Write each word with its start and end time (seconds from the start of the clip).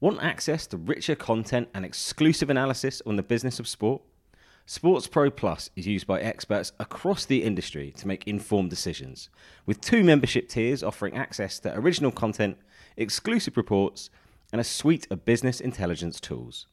Want 0.00 0.22
access 0.22 0.66
to 0.68 0.78
richer 0.78 1.14
content 1.14 1.68
and 1.74 1.84
exclusive 1.84 2.48
analysis 2.48 3.02
on 3.04 3.16
the 3.16 3.22
business 3.22 3.60
of 3.60 3.68
sport? 3.68 4.00
Sports 4.64 5.06
Pro 5.06 5.30
Plus 5.30 5.68
is 5.76 5.86
used 5.86 6.06
by 6.06 6.22
experts 6.22 6.72
across 6.80 7.26
the 7.26 7.42
industry 7.42 7.92
to 7.98 8.08
make 8.08 8.26
informed 8.26 8.70
decisions, 8.70 9.28
with 9.66 9.82
two 9.82 10.02
membership 10.02 10.48
tiers 10.48 10.82
offering 10.82 11.14
access 11.14 11.58
to 11.58 11.78
original 11.78 12.10
content, 12.10 12.56
exclusive 12.96 13.58
reports, 13.58 14.08
and 14.54 14.58
a 14.58 14.64
suite 14.64 15.06
of 15.10 15.26
business 15.26 15.60
intelligence 15.60 16.18
tools. 16.18 16.66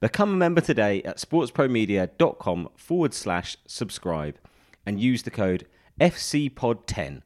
Become 0.00 0.32
a 0.32 0.36
member 0.36 0.60
today 0.60 1.00
at 1.04 1.18
sportspromedia.com 1.18 2.70
forward 2.74 3.14
slash 3.14 3.56
subscribe 3.68 4.36
and 4.84 5.00
use 5.00 5.22
the 5.22 5.30
code 5.30 5.68
FCPOD10. 6.00 7.22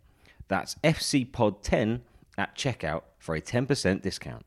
That's 0.48 0.74
FCPOD10 0.84 2.00
at 2.36 2.54
checkout 2.54 3.04
for 3.18 3.34
a 3.34 3.40
10% 3.40 4.02
discount. 4.02 4.44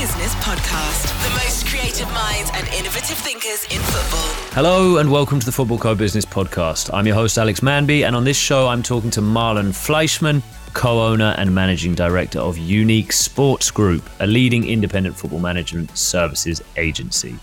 Business 0.00 0.36
Podcast. 0.36 1.06
The 1.24 1.30
most 1.30 1.66
creative 1.66 2.08
minds 2.12 2.52
and 2.54 2.68
innovative 2.68 3.18
thinkers 3.18 3.64
in 3.64 3.80
football. 3.80 4.54
Hello 4.54 4.98
and 4.98 5.10
welcome 5.10 5.40
to 5.40 5.44
the 5.44 5.50
Footballco 5.50 5.98
Business 5.98 6.24
Podcast. 6.24 6.88
I'm 6.94 7.04
your 7.04 7.16
host, 7.16 7.36
Alex 7.36 7.58
Manby, 7.58 8.06
and 8.06 8.14
on 8.14 8.22
this 8.22 8.36
show, 8.36 8.68
I'm 8.68 8.80
talking 8.80 9.10
to 9.10 9.20
Marlon 9.20 9.70
Fleischman, 9.70 10.40
co 10.72 11.02
owner 11.02 11.34
and 11.36 11.52
managing 11.52 11.96
director 11.96 12.38
of 12.38 12.56
Unique 12.56 13.10
Sports 13.10 13.72
Group, 13.72 14.08
a 14.20 14.26
leading 14.28 14.68
independent 14.68 15.16
football 15.16 15.40
management 15.40 15.98
services 15.98 16.62
agency. 16.76 17.36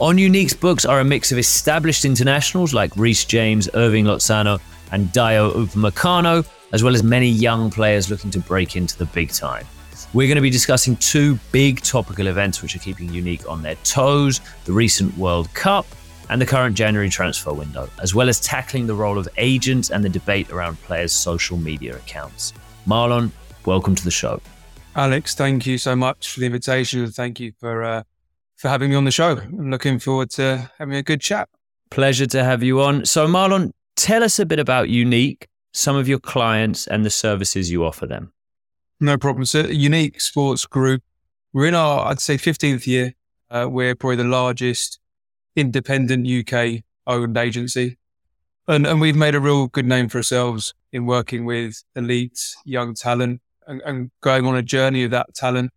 On 0.00 0.18
Unique's 0.18 0.54
books 0.54 0.84
are 0.84 0.98
a 0.98 1.04
mix 1.04 1.30
of 1.30 1.38
established 1.38 2.04
internationals 2.04 2.74
like 2.74 2.96
Reece 2.96 3.24
James, 3.24 3.68
Hirving 3.68 4.06
Lozano, 4.06 4.60
and 4.90 5.06
Dayot 5.10 5.52
Upamecano, 5.52 6.44
as 6.72 6.82
well 6.82 6.96
as 6.96 7.04
many 7.04 7.28
young 7.28 7.70
players 7.70 8.10
looking 8.10 8.32
to 8.32 8.40
break 8.40 8.74
into 8.74 8.98
the 8.98 9.06
big 9.06 9.30
time. 9.30 9.64
We're 10.14 10.26
going 10.26 10.36
to 10.36 10.42
be 10.42 10.50
discussing 10.50 10.96
two 10.96 11.38
big 11.52 11.80
topical 11.80 12.26
events 12.26 12.60
which 12.60 12.76
are 12.76 12.80
keeping 12.80 13.08
Unique 13.08 13.48
on 13.48 13.62
their 13.62 13.76
toes 13.76 14.42
the 14.66 14.72
recent 14.72 15.16
World 15.16 15.52
Cup 15.54 15.86
and 16.28 16.38
the 16.38 16.44
current 16.44 16.76
January 16.76 17.08
transfer 17.08 17.54
window, 17.54 17.88
as 17.98 18.14
well 18.14 18.28
as 18.28 18.38
tackling 18.38 18.86
the 18.86 18.94
role 18.94 19.16
of 19.16 19.26
agents 19.38 19.90
and 19.90 20.04
the 20.04 20.10
debate 20.10 20.50
around 20.50 20.78
players' 20.82 21.14
social 21.14 21.56
media 21.56 21.96
accounts. 21.96 22.52
Marlon, 22.86 23.30
welcome 23.64 23.94
to 23.94 24.04
the 24.04 24.10
show. 24.10 24.38
Alex, 24.96 25.34
thank 25.34 25.64
you 25.64 25.78
so 25.78 25.96
much 25.96 26.34
for 26.34 26.40
the 26.40 26.46
invitation 26.46 27.02
and 27.02 27.14
thank 27.14 27.40
you 27.40 27.52
for 27.58 27.82
uh, 27.82 28.02
for 28.56 28.68
having 28.68 28.90
me 28.90 28.96
on 28.96 29.04
the 29.04 29.10
show. 29.10 29.38
I'm 29.38 29.70
looking 29.70 29.98
forward 29.98 30.28
to 30.32 30.70
having 30.76 30.94
a 30.94 31.02
good 31.02 31.22
chat. 31.22 31.48
Pleasure 31.90 32.26
to 32.26 32.44
have 32.44 32.62
you 32.62 32.82
on. 32.82 33.06
So, 33.06 33.26
Marlon, 33.26 33.72
tell 33.96 34.22
us 34.22 34.38
a 34.38 34.44
bit 34.44 34.58
about 34.58 34.90
Unique, 34.90 35.48
some 35.72 35.96
of 35.96 36.06
your 36.06 36.18
clients, 36.18 36.86
and 36.86 37.02
the 37.02 37.10
services 37.10 37.70
you 37.70 37.86
offer 37.86 38.06
them. 38.06 38.30
No 39.02 39.18
problem. 39.18 39.44
So, 39.44 39.66
Unique 39.66 40.20
Sports 40.20 40.64
Group, 40.64 41.02
we're 41.52 41.66
in 41.66 41.74
our, 41.74 42.06
I'd 42.06 42.20
say, 42.20 42.36
15th 42.36 42.86
year. 42.86 43.14
Uh, 43.50 43.66
we're 43.68 43.96
probably 43.96 44.14
the 44.14 44.24
largest 44.24 45.00
independent 45.56 46.28
UK 46.28 46.84
owned 47.08 47.36
agency. 47.36 47.98
And, 48.68 48.86
and 48.86 49.00
we've 49.00 49.16
made 49.16 49.34
a 49.34 49.40
real 49.40 49.66
good 49.66 49.86
name 49.86 50.08
for 50.08 50.18
ourselves 50.18 50.72
in 50.92 51.04
working 51.04 51.44
with 51.44 51.82
elite 51.96 52.38
young 52.64 52.94
talent 52.94 53.40
and, 53.66 53.82
and 53.84 54.12
going 54.20 54.46
on 54.46 54.54
a 54.54 54.62
journey 54.62 55.02
of 55.02 55.10
that 55.10 55.34
talent 55.34 55.72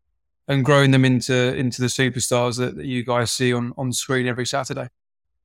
and 0.47 0.63
growing 0.63 0.91
them 0.91 1.03
into 1.03 1.55
into 1.55 1.81
the 1.81 1.87
superstars 1.87 2.59
that, 2.59 2.75
that 2.75 2.85
you 2.85 3.03
guys 3.03 3.31
see 3.31 3.51
on 3.51 3.73
on 3.75 3.91
screen 3.91 4.27
every 4.27 4.45
Saturday. 4.45 4.89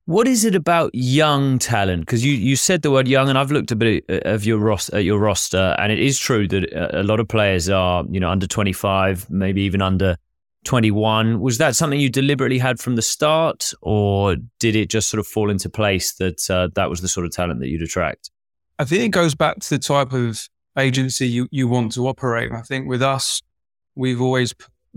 What 0.05 0.27
is 0.27 0.45
it 0.45 0.55
about 0.55 0.91
young 0.93 1.59
talent? 1.59 2.01
Because 2.01 2.25
you, 2.25 2.33
you 2.33 2.55
said 2.55 2.81
the 2.81 2.91
word 2.91 3.07
young, 3.07 3.29
and 3.29 3.37
I've 3.37 3.51
looked 3.51 3.71
a 3.71 3.75
bit 3.75 4.03
of 4.09 4.45
your 4.45 4.57
roster, 4.57 4.97
at 4.97 5.03
your 5.03 5.19
roster, 5.19 5.75
and 5.77 5.91
it 5.91 5.99
is 5.99 6.17
true 6.17 6.47
that 6.47 6.97
a 6.99 7.03
lot 7.03 7.19
of 7.19 7.27
players 7.27 7.69
are 7.69 8.03
you 8.09 8.19
know 8.19 8.29
under 8.29 8.47
twenty 8.47 8.73
five, 8.73 9.29
maybe 9.29 9.61
even 9.61 9.81
under 9.81 10.17
twenty 10.63 10.91
one. 10.91 11.39
Was 11.39 11.59
that 11.59 11.75
something 11.75 11.99
you 11.99 12.09
deliberately 12.09 12.57
had 12.57 12.79
from 12.79 12.95
the 12.95 13.01
start, 13.01 13.73
or 13.81 14.37
did 14.59 14.75
it 14.75 14.89
just 14.89 15.09
sort 15.09 15.19
of 15.19 15.27
fall 15.27 15.49
into 15.49 15.69
place 15.69 16.13
that 16.13 16.49
uh, 16.49 16.69
that 16.75 16.89
was 16.89 17.01
the 17.01 17.07
sort 17.07 17.25
of 17.25 17.31
talent 17.31 17.59
that 17.59 17.69
you'd 17.69 17.83
attract? 17.83 18.31
I 18.79 18.85
think 18.85 19.03
it 19.03 19.09
goes 19.09 19.35
back 19.35 19.59
to 19.59 19.69
the 19.69 19.79
type 19.79 20.11
of 20.11 20.49
agency 20.75 21.27
you, 21.27 21.47
you 21.51 21.67
want 21.67 21.91
to 21.93 22.07
operate. 22.07 22.51
I 22.51 22.61
think 22.61 22.87
with 22.87 23.03
us, 23.03 23.41
we've 23.95 24.19
always 24.19 24.55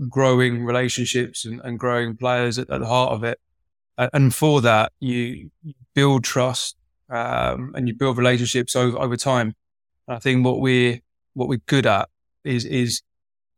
growing 0.09 0.65
relationships 0.65 1.45
and, 1.45 1.61
and 1.61 1.79
growing 1.79 2.17
players 2.17 2.57
at, 2.57 2.69
at, 2.69 2.79
the 2.79 2.87
heart 2.87 3.11
of 3.11 3.23
it. 3.23 3.39
And 3.97 4.33
for 4.33 4.61
that, 4.61 4.91
you 4.99 5.51
build 5.93 6.23
trust 6.23 6.75
um, 7.09 7.73
and 7.75 7.87
you 7.87 7.93
build 7.93 8.17
relationships 8.17 8.75
over, 8.75 8.97
over 8.99 9.15
time. 9.15 9.55
I 10.07 10.19
think 10.19 10.45
what 10.45 10.59
we're 10.59 10.99
what 11.33 11.47
we're 11.47 11.61
good 11.65 11.85
at 11.85 12.09
is 12.43 12.65
is 12.65 13.01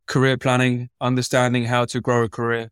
career 0.06 0.36
planning, 0.36 0.90
understanding 1.00 1.64
how 1.64 1.84
to 1.86 2.00
grow 2.00 2.22
a 2.24 2.28
career. 2.28 2.70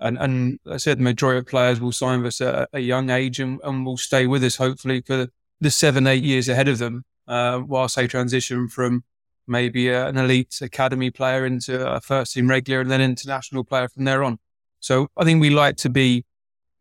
And 0.00 0.18
and 0.18 0.58
I 0.70 0.76
said 0.76 0.98
the 0.98 1.02
majority 1.02 1.38
of 1.38 1.46
players 1.46 1.80
will 1.80 1.92
sign 1.92 2.22
with 2.22 2.28
us 2.28 2.40
at 2.40 2.68
a 2.72 2.80
young 2.80 3.10
age 3.10 3.40
and, 3.40 3.60
and 3.62 3.86
will 3.86 3.96
stay 3.96 4.26
with 4.26 4.42
us 4.44 4.56
hopefully 4.56 5.00
for 5.00 5.16
the, 5.16 5.30
the 5.60 5.70
seven, 5.70 6.06
eight 6.06 6.24
years 6.24 6.48
ahead 6.48 6.68
of 6.68 6.78
them, 6.78 7.04
uh, 7.28 7.60
whilst 7.64 7.96
they 7.96 8.06
transition 8.06 8.68
from 8.68 9.04
maybe 9.46 9.88
a, 9.88 10.08
an 10.08 10.16
elite 10.16 10.58
academy 10.60 11.10
player 11.10 11.46
into 11.46 11.86
a 11.86 12.00
first 12.00 12.34
team 12.34 12.48
regular 12.48 12.80
and 12.80 12.90
then 12.90 13.00
international 13.00 13.62
player 13.62 13.88
from 13.88 14.04
there 14.04 14.24
on. 14.24 14.38
So 14.80 15.08
I 15.16 15.24
think 15.24 15.40
we 15.40 15.50
like 15.50 15.76
to 15.76 15.88
be 15.88 16.24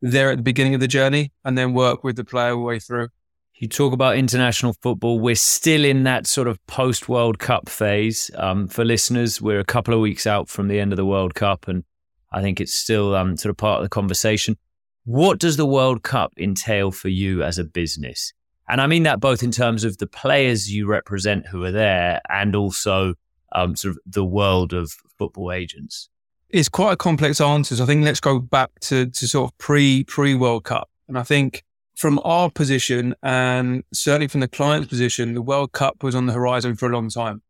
there 0.03 0.29
at 0.29 0.37
the 0.37 0.43
beginning 0.43 0.75
of 0.75 0.81
the 0.81 0.87
journey 0.87 1.31
and 1.45 1.57
then 1.57 1.73
work 1.73 2.03
with 2.03 2.17
the 2.17 2.25
player 2.25 2.51
all 2.51 2.57
the 2.57 2.65
way 2.65 2.77
through. 2.79 3.07
You 3.55 3.69
talk 3.69 3.93
about 3.93 4.17
international 4.17 4.73
football. 4.81 5.19
We're 5.19 5.35
still 5.35 5.85
in 5.85 6.03
that 6.03 6.27
sort 6.27 6.49
of 6.49 6.59
post 6.67 7.07
World 7.07 7.39
Cup 7.39 7.69
phase. 7.69 8.29
Um, 8.35 8.67
for 8.67 8.83
listeners, 8.83 9.41
we're 9.41 9.61
a 9.61 9.65
couple 9.65 9.93
of 9.93 10.01
weeks 10.01 10.27
out 10.27 10.49
from 10.49 10.67
the 10.67 10.79
end 10.79 10.91
of 10.91 10.97
the 10.97 11.05
World 11.05 11.35
Cup, 11.35 11.69
and 11.69 11.85
I 12.33 12.41
think 12.41 12.59
it's 12.59 12.73
still 12.73 13.15
um, 13.15 13.37
sort 13.37 13.51
of 13.51 13.57
part 13.57 13.79
of 13.79 13.85
the 13.85 13.89
conversation. 13.89 14.57
What 15.05 15.39
does 15.39 15.55
the 15.55 15.65
World 15.65 16.03
Cup 16.03 16.33
entail 16.37 16.91
for 16.91 17.07
you 17.07 17.41
as 17.41 17.57
a 17.57 17.63
business? 17.63 18.33
And 18.67 18.81
I 18.81 18.87
mean 18.87 19.03
that 19.03 19.21
both 19.21 19.43
in 19.43 19.51
terms 19.51 19.85
of 19.85 19.97
the 19.99 20.07
players 20.07 20.69
you 20.69 20.85
represent 20.85 21.47
who 21.47 21.63
are 21.63 21.71
there 21.71 22.19
and 22.29 22.55
also 22.55 23.13
um, 23.53 23.75
sort 23.77 23.91
of 23.93 23.99
the 24.05 24.25
world 24.25 24.73
of 24.73 24.91
football 25.17 25.51
agents. 25.53 26.09
It's 26.53 26.69
quite 26.69 26.93
a 26.93 26.97
complex 26.97 27.41
answer. 27.41 27.75
So 27.75 27.83
I 27.83 27.87
think 27.87 28.05
let's 28.05 28.19
go 28.19 28.37
back 28.37 28.69
to, 28.81 29.07
to 29.07 29.27
sort 29.27 29.51
of 29.51 29.57
pre 29.57 30.03
pre 30.03 30.35
World 30.35 30.65
Cup. 30.65 30.87
And 31.07 31.17
I 31.17 31.23
think 31.23 31.63
from 31.95 32.21
our 32.23 32.51
position 32.51 33.15
and 33.23 33.83
certainly 33.91 34.27
from 34.27 34.41
the 34.41 34.47
client's 34.47 34.87
position, 34.87 35.33
the 35.33 35.41
World 35.41 35.71
Cup 35.71 36.03
was 36.03 36.13
on 36.13 36.27
the 36.27 36.33
horizon 36.33 36.75
for 36.75 36.87
a 36.87 36.93
long 36.93 37.09
time. 37.09 37.41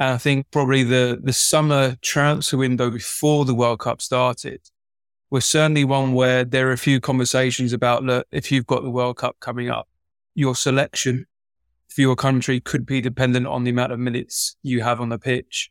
And 0.00 0.10
I 0.10 0.18
think 0.18 0.50
probably 0.50 0.82
the, 0.82 1.20
the 1.22 1.32
summer 1.32 1.96
transfer 2.02 2.56
window 2.56 2.90
before 2.90 3.44
the 3.44 3.54
World 3.54 3.78
Cup 3.78 4.02
started 4.02 4.60
was 5.30 5.46
certainly 5.46 5.84
one 5.84 6.12
where 6.12 6.44
there 6.44 6.68
are 6.68 6.72
a 6.72 6.78
few 6.78 7.00
conversations 7.00 7.72
about, 7.72 8.02
look, 8.02 8.26
if 8.32 8.50
you've 8.50 8.66
got 8.66 8.82
the 8.82 8.90
World 8.90 9.18
Cup 9.18 9.36
coming 9.38 9.70
up, 9.70 9.88
your 10.34 10.56
selection 10.56 11.26
for 11.88 12.00
your 12.00 12.16
country 12.16 12.58
could 12.58 12.84
be 12.84 13.00
dependent 13.00 13.46
on 13.46 13.62
the 13.62 13.70
amount 13.70 13.92
of 13.92 14.00
minutes 14.00 14.56
you 14.64 14.82
have 14.82 15.00
on 15.00 15.10
the 15.10 15.18
pitch. 15.18 15.70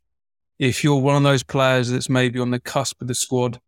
If 0.59 0.83
you're 0.83 1.01
one 1.01 1.15
of 1.15 1.23
those 1.23 1.43
players 1.43 1.89
that's 1.89 2.09
maybe 2.09 2.39
on 2.39 2.51
the 2.51 2.59
cusp 2.59 3.01
of 3.01 3.07
the 3.07 3.15
squad, 3.15 3.59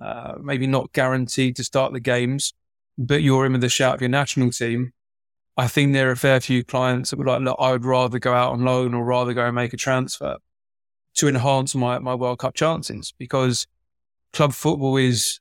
uh, 0.00 0.34
maybe 0.40 0.66
not 0.66 0.92
guaranteed 0.92 1.56
to 1.56 1.64
start 1.64 1.92
the 1.92 2.00
games, 2.00 2.54
but 2.96 3.22
you're 3.22 3.46
in 3.46 3.52
with 3.52 3.60
the 3.60 3.68
shout 3.68 3.94
of 3.94 4.00
your 4.00 4.10
national 4.10 4.50
team, 4.50 4.92
I 5.56 5.66
think 5.66 5.92
there 5.92 6.08
are 6.08 6.12
a 6.12 6.16
fair 6.16 6.40
few 6.40 6.64
clients 6.64 7.10
that 7.10 7.18
would 7.18 7.26
like, 7.26 7.42
look, 7.42 7.56
I 7.58 7.72
would 7.72 7.84
rather 7.84 8.18
go 8.18 8.32
out 8.32 8.52
on 8.52 8.64
loan 8.64 8.94
or 8.94 9.04
rather 9.04 9.34
go 9.34 9.46
and 9.46 9.54
make 9.54 9.72
a 9.72 9.76
transfer 9.76 10.36
to 11.16 11.28
enhance 11.28 11.74
my, 11.74 11.98
my 11.98 12.14
World 12.14 12.38
Cup 12.38 12.54
chances 12.54 13.12
because 13.18 13.66
club 14.32 14.52
football 14.52 14.96
is 14.96 15.40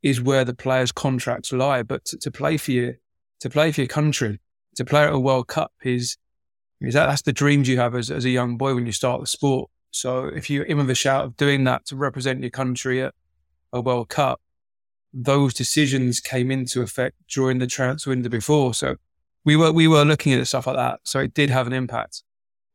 is 0.00 0.20
where 0.20 0.44
the 0.44 0.54
players' 0.54 0.92
contracts 0.92 1.52
lie. 1.52 1.82
But 1.82 2.04
to, 2.04 2.18
to 2.18 2.30
play 2.30 2.56
for 2.56 2.70
you 2.70 2.94
to 3.40 3.50
play 3.50 3.72
for 3.72 3.80
your 3.80 3.88
country, 3.88 4.40
to 4.76 4.84
play 4.84 5.04
at 5.04 5.12
a 5.12 5.18
World 5.18 5.48
Cup 5.48 5.72
is, 5.82 6.16
is 6.80 6.94
that 6.94 7.06
that's 7.06 7.22
the 7.22 7.32
dreams 7.32 7.68
you 7.68 7.78
have 7.78 7.94
as, 7.94 8.10
as 8.10 8.24
a 8.24 8.30
young 8.30 8.56
boy 8.56 8.74
when 8.74 8.86
you 8.86 8.92
start 8.92 9.20
the 9.20 9.26
sport. 9.26 9.70
So 9.90 10.26
if 10.26 10.50
you're 10.50 10.64
in 10.64 10.78
with 10.78 10.90
a 10.90 10.94
shout 10.94 11.24
of 11.24 11.36
doing 11.36 11.64
that 11.64 11.86
to 11.86 11.96
represent 11.96 12.40
your 12.40 12.50
country 12.50 13.02
at 13.02 13.14
a 13.72 13.80
World 13.80 14.08
Cup, 14.08 14.40
those 15.12 15.54
decisions 15.54 16.20
came 16.20 16.50
into 16.50 16.82
effect 16.82 17.16
during 17.28 17.58
the 17.58 17.66
transfer 17.66 18.10
window 18.10 18.28
before. 18.28 18.74
So 18.74 18.96
we 19.44 19.56
were 19.56 19.72
we 19.72 19.88
were 19.88 20.04
looking 20.04 20.32
at 20.34 20.46
stuff 20.46 20.66
like 20.66 20.76
that. 20.76 21.00
So 21.04 21.20
it 21.20 21.34
did 21.34 21.50
have 21.50 21.66
an 21.66 21.72
impact. 21.72 22.22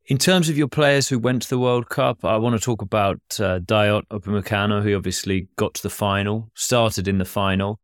In 0.08 0.18
terms 0.18 0.50
of 0.50 0.58
your 0.58 0.68
players 0.68 1.08
who 1.08 1.18
went 1.18 1.44
to 1.44 1.50
the 1.50 1.60
World 1.60 1.88
Cup, 1.88 2.26
I 2.26 2.36
want 2.36 2.60
to 2.60 2.64
talk 2.64 2.82
about 2.82 3.22
uh, 3.40 3.60
Dayot 3.60 4.04
Upamecano, 4.12 4.84
who 4.84 4.96
obviously 4.98 5.48
got 5.56 5.76
to 5.76 5.84
the 5.84 5.90
final, 5.90 6.52
started 6.56 7.08
in 7.08 7.20
the 7.20 7.26
final. 7.26 7.80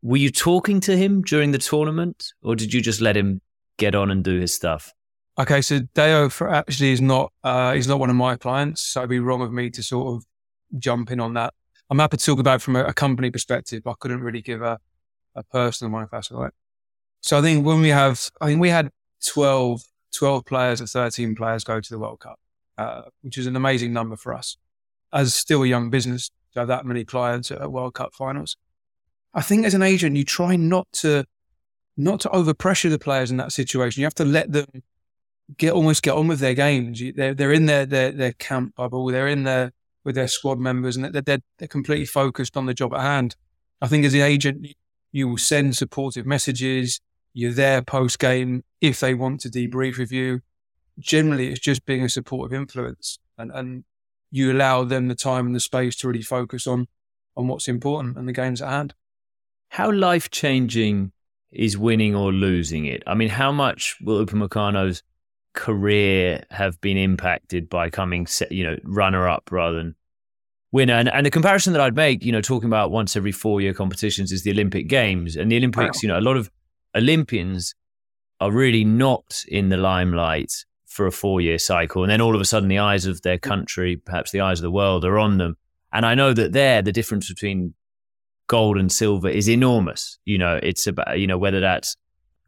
Were 0.00 0.16
you 0.18 0.30
talking 0.30 0.78
to 0.80 0.96
him 0.96 1.22
during 1.22 1.50
the 1.50 1.58
tournament, 1.58 2.32
or 2.40 2.54
did 2.54 2.72
you 2.72 2.80
just 2.80 3.00
let 3.00 3.16
him 3.16 3.40
get 3.78 3.96
on 3.96 4.12
and 4.12 4.22
do 4.22 4.38
his 4.38 4.54
stuff? 4.54 4.92
Okay, 5.38 5.60
so 5.60 5.80
Deo 5.94 6.30
actually 6.48 6.92
is 6.92 7.00
not 7.00 7.32
uh, 7.44 7.74
he's 7.74 7.88
not 7.88 7.98
one 7.98 8.10
of 8.10 8.16
my 8.16 8.36
clients, 8.36 8.82
so 8.82 9.00
it'd 9.00 9.10
be 9.10 9.20
wrong 9.20 9.42
of 9.42 9.52
me 9.52 9.70
to 9.70 9.82
sort 9.82 10.16
of 10.16 10.24
jump 10.78 11.10
in 11.10 11.20
on 11.20 11.34
that. 11.34 11.52
I'm 11.90 11.98
happy 11.98 12.16
to 12.16 12.24
talk 12.24 12.38
about 12.38 12.62
from 12.62 12.76
a, 12.76 12.84
a 12.84 12.94
company 12.94 13.30
perspective. 13.30 13.82
But 13.84 13.92
I 13.92 13.94
couldn't 14.00 14.22
really 14.22 14.42
give 14.42 14.62
a, 14.62 14.78
a 15.34 15.42
personal 15.42 15.92
one 15.92 16.04
if 16.04 16.10
that's 16.10 16.30
all 16.30 16.42
right. 16.42 16.52
So 17.20 17.38
I 17.38 17.42
think 17.42 17.66
when 17.66 17.80
we 17.80 17.88
have, 17.90 18.30
I 18.40 18.46
think 18.46 18.60
we 18.60 18.70
had 18.70 18.90
12, 19.32 19.82
12 20.16 20.44
players 20.44 20.80
or 20.80 20.86
13 20.86 21.34
players 21.34 21.64
go 21.64 21.80
to 21.80 21.90
the 21.90 21.98
World 21.98 22.20
Cup. 22.20 22.38
uh, 22.78 23.02
which 23.22 23.38
is 23.38 23.46
an 23.46 23.56
amazing 23.56 23.92
number 23.92 24.16
for 24.16 24.34
us 24.34 24.56
as 25.12 25.34
still 25.34 25.62
a 25.62 25.66
young 25.66 25.90
business 25.90 26.30
to 26.52 26.60
have 26.60 26.68
that 26.68 26.84
many 26.84 27.04
clients 27.04 27.50
at 27.50 27.70
World 27.70 27.94
Cup 27.94 28.14
finals. 28.14 28.56
I 29.34 29.42
think 29.42 29.66
as 29.66 29.74
an 29.74 29.82
agent, 29.82 30.16
you 30.16 30.24
try 30.24 30.56
not 30.56 30.88
to 30.94 31.24
not 31.96 32.20
to 32.20 32.28
overpressure 32.28 32.90
the 32.90 32.98
players 32.98 33.30
in 33.30 33.38
that 33.38 33.52
situation. 33.52 34.00
You 34.00 34.06
have 34.06 34.14
to 34.14 34.24
let 34.24 34.52
them 34.52 34.66
get 35.56 35.72
almost 35.72 36.02
get 36.02 36.14
on 36.14 36.28
with 36.28 36.40
their 36.40 36.54
games. 36.54 37.02
They're 37.14 37.34
they're 37.34 37.52
in 37.52 37.66
their 37.66 37.86
their, 37.86 38.12
their 38.12 38.32
camp 38.32 38.74
bubble. 38.76 39.06
They're 39.06 39.28
in 39.28 39.44
there 39.44 39.72
with 40.04 40.14
their 40.14 40.28
squad 40.28 40.58
members, 40.58 40.96
and 40.96 41.04
they're, 41.04 41.22
they're 41.22 41.42
they're 41.58 41.68
completely 41.68 42.06
focused 42.06 42.56
on 42.56 42.66
the 42.66 42.74
job 42.74 42.94
at 42.94 43.00
hand. 43.00 43.36
I 43.80 43.88
think 43.88 44.04
as 44.04 44.14
an 44.14 44.22
agent, 44.22 44.66
you 45.12 45.28
will 45.28 45.38
send 45.38 45.76
supportive 45.76 46.26
messages. 46.26 47.00
You're 47.32 47.52
there 47.52 47.82
post 47.82 48.18
game 48.18 48.64
if 48.80 49.00
they 49.00 49.14
want 49.14 49.40
to 49.40 49.50
debrief 49.50 49.98
with 49.98 50.10
you. 50.10 50.40
Generally, 50.98 51.48
it's 51.48 51.60
just 51.60 51.84
being 51.84 52.02
a 52.02 52.08
supportive 52.08 52.54
influence, 52.54 53.18
and 53.36 53.50
and 53.52 53.84
you 54.30 54.52
allow 54.52 54.84
them 54.84 55.08
the 55.08 55.14
time 55.14 55.46
and 55.46 55.54
the 55.54 55.60
space 55.60 55.96
to 55.96 56.08
really 56.08 56.22
focus 56.22 56.66
on 56.66 56.88
on 57.36 57.48
what's 57.48 57.68
important 57.68 58.16
and 58.16 58.26
the 58.26 58.32
games 58.32 58.62
at 58.62 58.70
hand. 58.70 58.94
How 59.68 59.92
life 59.92 60.30
changing 60.30 61.12
is 61.50 61.76
winning 61.76 62.14
or 62.14 62.32
losing 62.32 62.86
it? 62.86 63.02
I 63.06 63.14
mean, 63.14 63.28
how 63.28 63.52
much 63.52 63.96
will 64.00 64.24
Upamecano's 64.24 65.02
career 65.56 66.44
have 66.50 66.80
been 66.80 66.96
impacted 66.96 67.68
by 67.68 67.90
coming, 67.90 68.28
you 68.50 68.62
know, 68.62 68.76
runner 68.84 69.28
up 69.28 69.50
rather 69.50 69.76
than 69.76 69.96
winner? 70.70 70.94
And, 70.94 71.08
and 71.08 71.26
the 71.26 71.30
comparison 71.30 71.72
that 71.72 71.82
I'd 71.82 71.96
make, 71.96 72.24
you 72.24 72.30
know, 72.30 72.40
talking 72.40 72.68
about 72.68 72.92
once 72.92 73.16
every 73.16 73.32
four 73.32 73.60
year 73.60 73.74
competitions 73.74 74.30
is 74.30 74.44
the 74.44 74.52
Olympic 74.52 74.86
Games. 74.86 75.34
And 75.34 75.50
the 75.50 75.56
Olympics, 75.56 75.98
wow. 75.98 76.00
you 76.02 76.08
know, 76.08 76.18
a 76.18 76.20
lot 76.20 76.36
of 76.36 76.48
Olympians 76.94 77.74
are 78.40 78.52
really 78.52 78.84
not 78.84 79.42
in 79.48 79.70
the 79.70 79.76
limelight 79.76 80.52
for 80.84 81.06
a 81.06 81.12
four 81.12 81.40
year 81.40 81.58
cycle. 81.58 82.02
And 82.02 82.10
then 82.10 82.20
all 82.20 82.34
of 82.34 82.40
a 82.40 82.44
sudden, 82.44 82.68
the 82.68 82.78
eyes 82.78 83.06
of 83.06 83.22
their 83.22 83.38
country, 83.38 83.96
perhaps 83.96 84.30
the 84.30 84.40
eyes 84.40 84.60
of 84.60 84.62
the 84.62 84.70
world, 84.70 85.04
are 85.04 85.18
on 85.18 85.38
them. 85.38 85.56
And 85.92 86.06
I 86.06 86.14
know 86.14 86.32
that 86.32 86.52
there, 86.52 86.82
the 86.82 86.92
difference 86.92 87.28
between 87.28 87.74
gold 88.46 88.76
and 88.76 88.92
silver 88.92 89.28
is 89.28 89.48
enormous. 89.48 90.18
You 90.24 90.38
know, 90.38 90.60
it's 90.62 90.86
about, 90.86 91.18
you 91.18 91.26
know, 91.26 91.38
whether 91.38 91.60
that's 91.60 91.96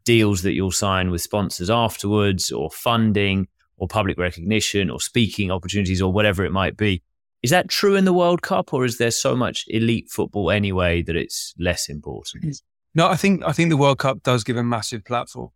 deals 0.09 0.41
that 0.41 0.53
you'll 0.53 0.71
sign 0.71 1.11
with 1.11 1.21
sponsors 1.21 1.69
afterwards 1.69 2.51
or 2.51 2.71
funding 2.71 3.47
or 3.77 3.87
public 3.87 4.17
recognition 4.17 4.89
or 4.89 4.99
speaking 4.99 5.51
opportunities 5.51 6.01
or 6.01 6.11
whatever 6.11 6.43
it 6.43 6.51
might 6.51 6.75
be. 6.75 7.03
Is 7.43 7.51
that 7.51 7.69
true 7.69 7.95
in 7.95 8.05
the 8.05 8.11
World 8.21 8.41
Cup 8.41 8.73
or 8.73 8.85
is 8.85 8.97
there 8.97 9.11
so 9.11 9.35
much 9.35 9.65
elite 9.67 10.09
football 10.09 10.49
anyway 10.49 11.03
that 11.03 11.15
it's 11.15 11.53
less 11.59 11.89
important? 11.89 12.59
No, 12.95 13.07
I 13.07 13.15
think 13.15 13.43
I 13.45 13.51
think 13.51 13.69
the 13.69 13.77
World 13.77 13.99
Cup 13.99 14.23
does 14.23 14.43
give 14.43 14.57
a 14.57 14.63
massive 14.63 15.05
platform. 15.05 15.49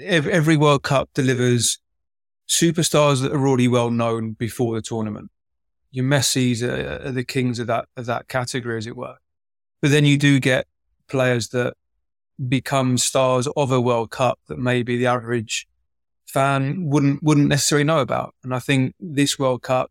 Every 0.00 0.56
World 0.56 0.82
Cup 0.82 1.10
delivers 1.12 1.78
superstars 2.48 3.20
that 3.20 3.32
are 3.32 3.46
already 3.46 3.68
well 3.68 3.90
known 3.90 4.32
before 4.32 4.74
the 4.74 4.80
tournament. 4.80 5.30
Your 5.90 6.06
Messi's 6.06 6.62
are, 6.62 7.02
are 7.04 7.12
the 7.12 7.22
kings 7.22 7.58
of 7.58 7.66
that 7.66 7.84
of 7.98 8.06
that 8.06 8.28
category, 8.28 8.78
as 8.78 8.86
it 8.86 8.96
were. 8.96 9.16
But 9.82 9.90
then 9.90 10.06
you 10.06 10.16
do 10.16 10.40
get 10.40 10.66
players 11.06 11.48
that 11.48 11.74
become 12.48 12.98
stars 12.98 13.48
of 13.56 13.70
a 13.70 13.80
World 13.80 14.10
Cup 14.10 14.38
that 14.48 14.58
maybe 14.58 14.96
the 14.96 15.06
average 15.06 15.66
fan 16.26 16.86
wouldn't 16.88 17.22
wouldn't 17.22 17.48
necessarily 17.48 17.84
know 17.84 18.00
about. 18.00 18.34
And 18.42 18.54
I 18.54 18.58
think 18.58 18.94
this 18.98 19.38
World 19.38 19.62
Cup, 19.62 19.90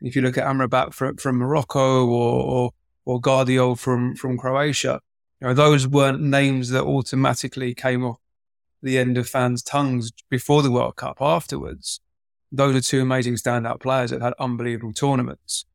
if 0.00 0.16
you 0.16 0.22
look 0.22 0.38
at 0.38 0.46
Amrabat 0.46 0.94
from, 0.94 1.16
from 1.16 1.36
Morocco 1.36 2.06
or, 2.06 2.42
or 2.42 2.70
or 3.04 3.20
Gvardiol 3.20 3.78
from 3.78 4.14
from 4.16 4.38
Croatia, 4.38 5.00
you 5.40 5.48
know, 5.48 5.54
those 5.54 5.86
weren't 5.86 6.20
names 6.20 6.70
that 6.70 6.84
automatically 6.84 7.74
came 7.74 8.04
off 8.04 8.18
the 8.82 8.98
end 8.98 9.18
of 9.18 9.28
fans' 9.28 9.62
tongues 9.62 10.12
before 10.30 10.62
the 10.62 10.70
World 10.70 10.96
Cup. 10.96 11.18
Afterwards, 11.20 12.00
those 12.52 12.74
are 12.74 12.80
two 12.80 13.00
amazing 13.00 13.34
standout 13.34 13.80
players 13.80 14.10
that 14.10 14.22
had 14.22 14.34
unbelievable 14.38 14.92
tournaments 14.92 15.66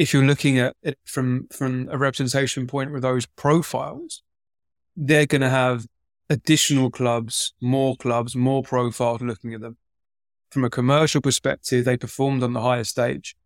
if 0.00 0.14
you're 0.14 0.24
looking 0.24 0.58
at 0.58 0.74
it 0.82 0.98
from 1.04 1.46
from 1.52 1.86
a 1.92 1.98
representation 1.98 2.66
point 2.66 2.90
with 2.90 3.02
those 3.02 3.26
profiles, 3.26 4.22
they're 4.96 5.26
going 5.26 5.40
to 5.40 5.50
have 5.50 5.86
additional 6.28 6.90
clubs, 6.90 7.54
more 7.60 7.96
clubs, 7.96 8.36
more 8.36 8.62
profiles 8.62 9.20
looking 9.20 9.54
at 9.54 9.60
them. 9.60 9.76
From 10.50 10.64
a 10.64 10.70
commercial 10.70 11.20
perspective, 11.20 11.84
they 11.84 11.96
performed 11.96 12.42
on 12.42 12.52
the 12.52 12.60
higher 12.60 12.84
stage. 12.84 13.36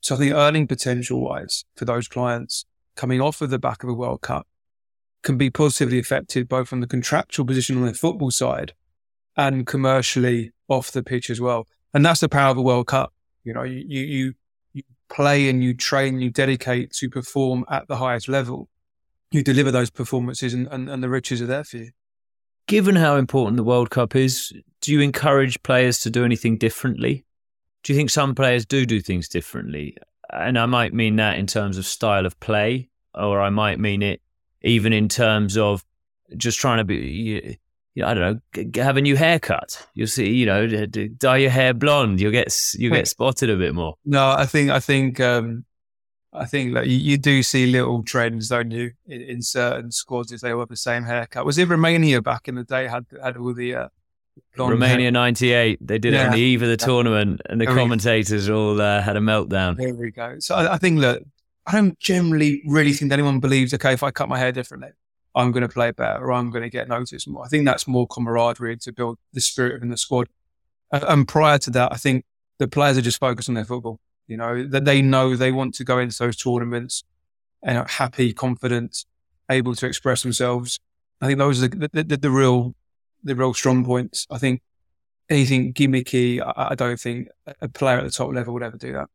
So 0.00 0.14
I 0.14 0.18
think 0.18 0.34
earning 0.34 0.66
potential 0.66 1.20
wise 1.20 1.64
for 1.76 1.84
those 1.84 2.08
clients 2.08 2.64
coming 2.96 3.20
off 3.20 3.40
of 3.40 3.50
the 3.50 3.58
back 3.58 3.82
of 3.82 3.88
a 3.88 3.94
World 3.94 4.22
Cup 4.22 4.46
can 5.22 5.36
be 5.36 5.50
positively 5.50 5.98
affected 5.98 6.48
both 6.48 6.68
from 6.68 6.80
the 6.80 6.86
contractual 6.86 7.46
position 7.46 7.76
on 7.76 7.86
the 7.86 7.94
football 7.94 8.30
side 8.30 8.72
and 9.36 9.66
commercially 9.66 10.52
off 10.68 10.90
the 10.90 11.02
pitch 11.02 11.30
as 11.30 11.40
well. 11.40 11.66
And 11.92 12.04
that's 12.04 12.20
the 12.20 12.28
power 12.28 12.50
of 12.50 12.56
a 12.56 12.62
World 12.62 12.86
Cup. 12.86 13.12
You 13.44 13.54
know, 13.54 13.62
you, 13.62 13.84
you, 13.88 14.34
play 15.10 15.48
and 15.48 15.62
you 15.62 15.74
train, 15.74 16.20
you 16.20 16.30
dedicate 16.30 16.92
to 16.92 17.10
perform 17.10 17.64
at 17.68 17.86
the 17.88 17.96
highest 17.96 18.28
level, 18.28 18.68
you 19.30 19.42
deliver 19.42 19.70
those 19.70 19.90
performances 19.90 20.54
and, 20.54 20.66
and, 20.68 20.88
and 20.88 21.02
the 21.02 21.08
riches 21.08 21.40
are 21.40 21.46
there 21.46 21.64
for 21.64 21.78
you. 21.78 21.90
Given 22.66 22.96
how 22.96 23.16
important 23.16 23.56
the 23.56 23.64
World 23.64 23.90
Cup 23.90 24.14
is, 24.14 24.52
do 24.80 24.92
you 24.92 25.00
encourage 25.00 25.62
players 25.62 26.00
to 26.00 26.10
do 26.10 26.24
anything 26.24 26.56
differently? 26.56 27.24
Do 27.82 27.92
you 27.92 27.96
think 27.96 28.10
some 28.10 28.34
players 28.34 28.66
do 28.66 28.86
do 28.86 29.00
things 29.00 29.28
differently? 29.28 29.96
And 30.32 30.58
I 30.58 30.66
might 30.66 30.94
mean 30.94 31.16
that 31.16 31.38
in 31.38 31.46
terms 31.46 31.78
of 31.78 31.86
style 31.86 32.26
of 32.26 32.38
play, 32.38 32.88
or 33.14 33.40
I 33.40 33.50
might 33.50 33.80
mean 33.80 34.02
it 34.02 34.20
even 34.62 34.92
in 34.92 35.08
terms 35.08 35.56
of 35.56 35.84
just 36.36 36.60
trying 36.60 36.78
to 36.78 36.84
be 36.84 37.58
you 37.94 38.02
know, 38.02 38.08
I 38.08 38.14
don't 38.14 38.42
know, 38.54 38.82
have 38.82 38.96
a 38.96 39.00
new 39.00 39.16
haircut. 39.16 39.86
You'll 39.94 40.06
see, 40.06 40.30
you 40.30 40.46
know, 40.46 40.86
dye 40.86 41.38
your 41.38 41.50
hair 41.50 41.74
blonde. 41.74 42.20
You'll 42.20 42.30
get 42.30 42.56
you 42.74 42.90
get 42.90 43.08
spotted 43.08 43.50
a 43.50 43.56
bit 43.56 43.74
more. 43.74 43.94
No, 44.04 44.30
I 44.30 44.46
think 44.46 44.70
I 44.70 44.78
think 44.78 45.18
um, 45.18 45.64
I 46.32 46.46
think 46.46 46.74
like 46.74 46.86
you, 46.86 46.96
you, 46.96 47.18
do 47.18 47.42
see 47.42 47.66
little 47.66 48.02
trends, 48.04 48.48
don't 48.48 48.70
you, 48.70 48.92
in, 49.06 49.20
in, 49.20 49.42
certain 49.42 49.90
squads 49.90 50.30
if 50.30 50.40
they 50.40 50.52
all 50.52 50.60
have 50.60 50.68
the 50.68 50.76
same 50.76 51.02
haircut. 51.02 51.44
Was 51.44 51.58
it 51.58 51.68
Romania 51.68 52.22
back 52.22 52.46
in 52.46 52.54
the 52.54 52.62
day 52.62 52.86
had 52.86 53.04
had 53.20 53.36
all 53.36 53.52
the 53.52 53.74
uh, 53.74 53.88
Romania 54.56 55.10
'98? 55.10 55.84
They 55.84 55.98
did 55.98 56.12
yeah. 56.12 56.22
it 56.22 56.26
on 56.26 56.32
the 56.32 56.40
eve 56.40 56.62
of 56.62 56.68
the 56.68 56.76
tournament, 56.76 57.40
and 57.46 57.60
the 57.60 57.66
commentators 57.66 58.48
all 58.48 58.80
uh, 58.80 59.02
had 59.02 59.16
a 59.16 59.20
meltdown. 59.20 59.76
There 59.76 59.92
we 59.92 60.12
go. 60.12 60.36
So 60.38 60.54
I, 60.54 60.74
I 60.74 60.78
think 60.78 61.00
that 61.00 61.22
I 61.66 61.72
don't 61.72 61.98
generally 61.98 62.62
really 62.64 62.92
think 62.92 63.10
anyone 63.10 63.40
believes. 63.40 63.74
Okay, 63.74 63.92
if 63.92 64.04
I 64.04 64.12
cut 64.12 64.28
my 64.28 64.38
hair 64.38 64.52
differently, 64.52 64.90
I'm 65.34 65.52
going 65.52 65.62
to 65.62 65.68
play 65.68 65.90
better 65.90 66.24
or 66.24 66.32
I'm 66.32 66.50
going 66.50 66.62
to 66.62 66.70
get 66.70 66.88
noticed 66.88 67.28
more. 67.28 67.44
I 67.44 67.48
think 67.48 67.64
that's 67.64 67.86
more 67.86 68.06
camaraderie 68.06 68.76
to 68.78 68.92
build 68.92 69.18
the 69.32 69.40
spirit 69.40 69.74
within 69.74 69.90
the 69.90 69.96
squad. 69.96 70.28
And 70.92 71.26
prior 71.26 71.58
to 71.58 71.70
that, 71.70 71.92
I 71.92 71.96
think 71.96 72.24
the 72.58 72.66
players 72.66 72.98
are 72.98 73.02
just 73.02 73.20
focused 73.20 73.48
on 73.48 73.54
their 73.54 73.64
football. 73.64 74.00
You 74.30 74.38
know, 74.38 74.64
that 74.68 74.84
they 74.84 75.02
know 75.02 75.36
they 75.36 75.52
want 75.52 75.74
to 75.74 75.84
go 75.84 75.98
into 75.98 76.16
those 76.18 76.36
tournaments 76.36 77.04
and 77.62 77.76
are 77.76 77.86
happy, 77.86 78.32
confident, 78.32 79.04
able 79.50 79.74
to 79.74 79.86
express 79.86 80.22
themselves. 80.22 80.80
I 81.20 81.26
think 81.26 81.38
those 81.38 81.62
are 81.62 81.68
the, 81.68 81.90
the, 81.92 82.04
the, 82.04 82.16
the 82.16 82.30
real, 82.30 82.74
the 83.22 83.34
real 83.34 83.52
strong 83.52 83.84
points. 83.84 84.26
I 84.30 84.38
think 84.38 84.62
anything 85.28 85.74
gimmicky, 85.74 86.40
I, 86.40 86.68
I 86.70 86.74
don't 86.74 86.98
think 86.98 87.28
a 87.60 87.68
player 87.68 87.98
at 87.98 88.04
the 88.04 88.10
top 88.10 88.32
level 88.32 88.54
would 88.54 88.62
ever 88.62 88.78
do 88.78 88.92
that. 88.92 89.08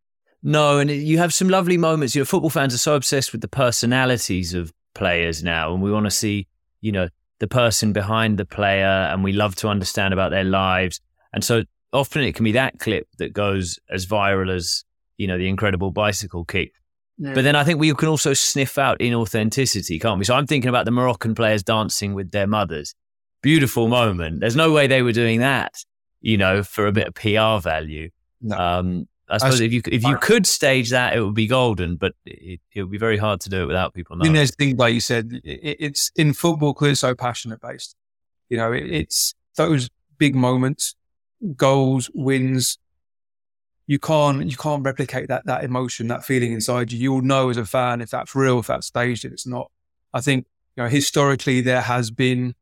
No, 0.44 0.78
and 0.78 0.92
you 0.92 1.18
have 1.18 1.34
some 1.34 1.50
lovely 1.50 1.78
moments. 1.78 2.14
You 2.14 2.22
know, 2.22 2.26
football 2.26 2.52
fans 2.52 2.74
are 2.76 2.78
so 2.78 2.96
obsessed 2.96 3.32
with 3.32 3.42
the 3.42 3.48
personalities 3.48 4.54
of 4.54 4.72
players 4.94 5.44
now, 5.44 5.74
and 5.74 5.82
we 5.82 5.92
want 5.92 6.06
to 6.06 6.12
see, 6.12 6.48
you 6.82 6.92
know, 6.92 7.10
the 7.40 7.48
person 7.48 7.94
behind 7.94 8.38
the 8.38 8.46
player, 8.46 8.86
and 8.86 9.24
we 9.24 9.34
love 9.34 9.56
to 9.56 9.70
understand 9.70 10.14
about 10.14 10.30
their 10.30 10.44
lives. 10.44 11.02
And 11.34 11.44
so 11.44 11.64
often 11.92 12.22
it 12.22 12.36
can 12.36 12.44
be 12.44 12.52
that 12.52 12.80
clip 12.80 13.08
that 13.18 13.34
goes 13.34 13.80
as 13.90 14.06
viral 14.06 14.54
as, 14.54 14.84
you 15.18 15.28
know, 15.28 15.38
the 15.38 15.48
incredible 15.48 15.92
bicycle 15.92 16.46
kick. 16.46 16.74
Yeah. 17.18 17.34
But 17.34 17.44
then 17.44 17.56
I 17.56 17.64
think 17.64 17.80
we 17.80 17.94
can 17.94 18.10
also 18.10 18.34
sniff 18.34 18.78
out 18.78 19.00
inauthenticity, 19.00 20.02
can't 20.02 20.20
we? 20.20 20.26
So 20.26 20.36
I'm 20.36 20.48
thinking 20.48 20.70
about 20.70 20.86
the 20.86 20.92
Moroccan 20.92 21.34
players 21.34 21.64
dancing 21.64 22.14
with 22.14 22.32
their 22.32 22.48
mothers. 22.48 22.94
Beautiful 23.42 23.88
moment. 23.88 24.42
There's 24.42 24.56
no 24.56 24.72
way 24.72 24.88
they 24.88 25.02
were 25.02 25.14
doing 25.14 25.40
that, 25.40 25.74
you 26.20 26.38
know, 26.38 26.64
for 26.64 26.88
a 26.88 26.92
bit 26.92 27.08
of 27.08 27.14
PR 27.14 27.64
value. 27.66 28.10
No. 28.42 28.58
Um, 28.58 29.08
I 29.28 29.40
suppose 29.40 29.62
I, 29.62 29.66
if 29.66 29.74
you 29.74 29.82
if 29.88 30.04
you 30.04 30.18
could 30.18 30.46
stage 30.46 30.92
that, 30.92 31.16
it 31.16 31.22
would 31.22 31.34
be 31.34 31.48
golden, 31.48 31.96
but 31.96 32.14
it, 32.26 32.60
it 32.74 32.84
would 32.84 32.92
be 32.92 32.98
very 32.98 33.18
hard 33.18 33.42
to 33.42 33.50
do 33.50 33.64
it 33.64 33.66
without 33.66 33.94
people 33.94 34.16
knowing. 34.16 34.34
There's 34.34 34.54
things 34.54 34.78
like 34.78 34.94
you 34.94 35.00
said, 35.00 35.42
it, 35.44 35.78
it's 35.80 36.12
in 36.16 36.34
football 36.34 36.74
because 36.74 36.90
it's 36.90 37.00
so 37.00 37.16
passionate 37.16 37.60
based. 37.60 37.96
You 38.50 38.58
know, 38.58 38.72
it, 38.72 38.84
it's 38.84 39.34
those 39.58 39.90
big 40.18 40.36
moments, 40.36 40.96
goals, 41.56 42.12
wins. 42.14 42.78
You 43.88 44.00
can't 44.00 44.50
you 44.50 44.58
can't 44.58 44.84
replicate 44.84 45.28
that 45.28 45.46
that 45.46 45.64
emotion, 45.64 46.08
that 46.08 46.26
feeling 46.26 46.54
inside 46.54 46.92
you. 46.92 47.00
You'll 47.00 47.22
know 47.22 47.50
as 47.50 47.58
a 47.58 47.66
fan 47.66 48.02
if 48.02 48.10
that's 48.10 48.36
real, 48.36 48.60
if 48.60 48.68
that's 48.68 48.88
staged, 48.88 49.26
if 49.26 49.32
it's 49.32 49.48
not. 49.48 49.72
I 50.14 50.22
think 50.22 50.48
you 50.76 50.84
know 50.84 50.90
historically 50.90 51.62
there 51.62 51.82
has 51.82 52.10
been 52.12 52.56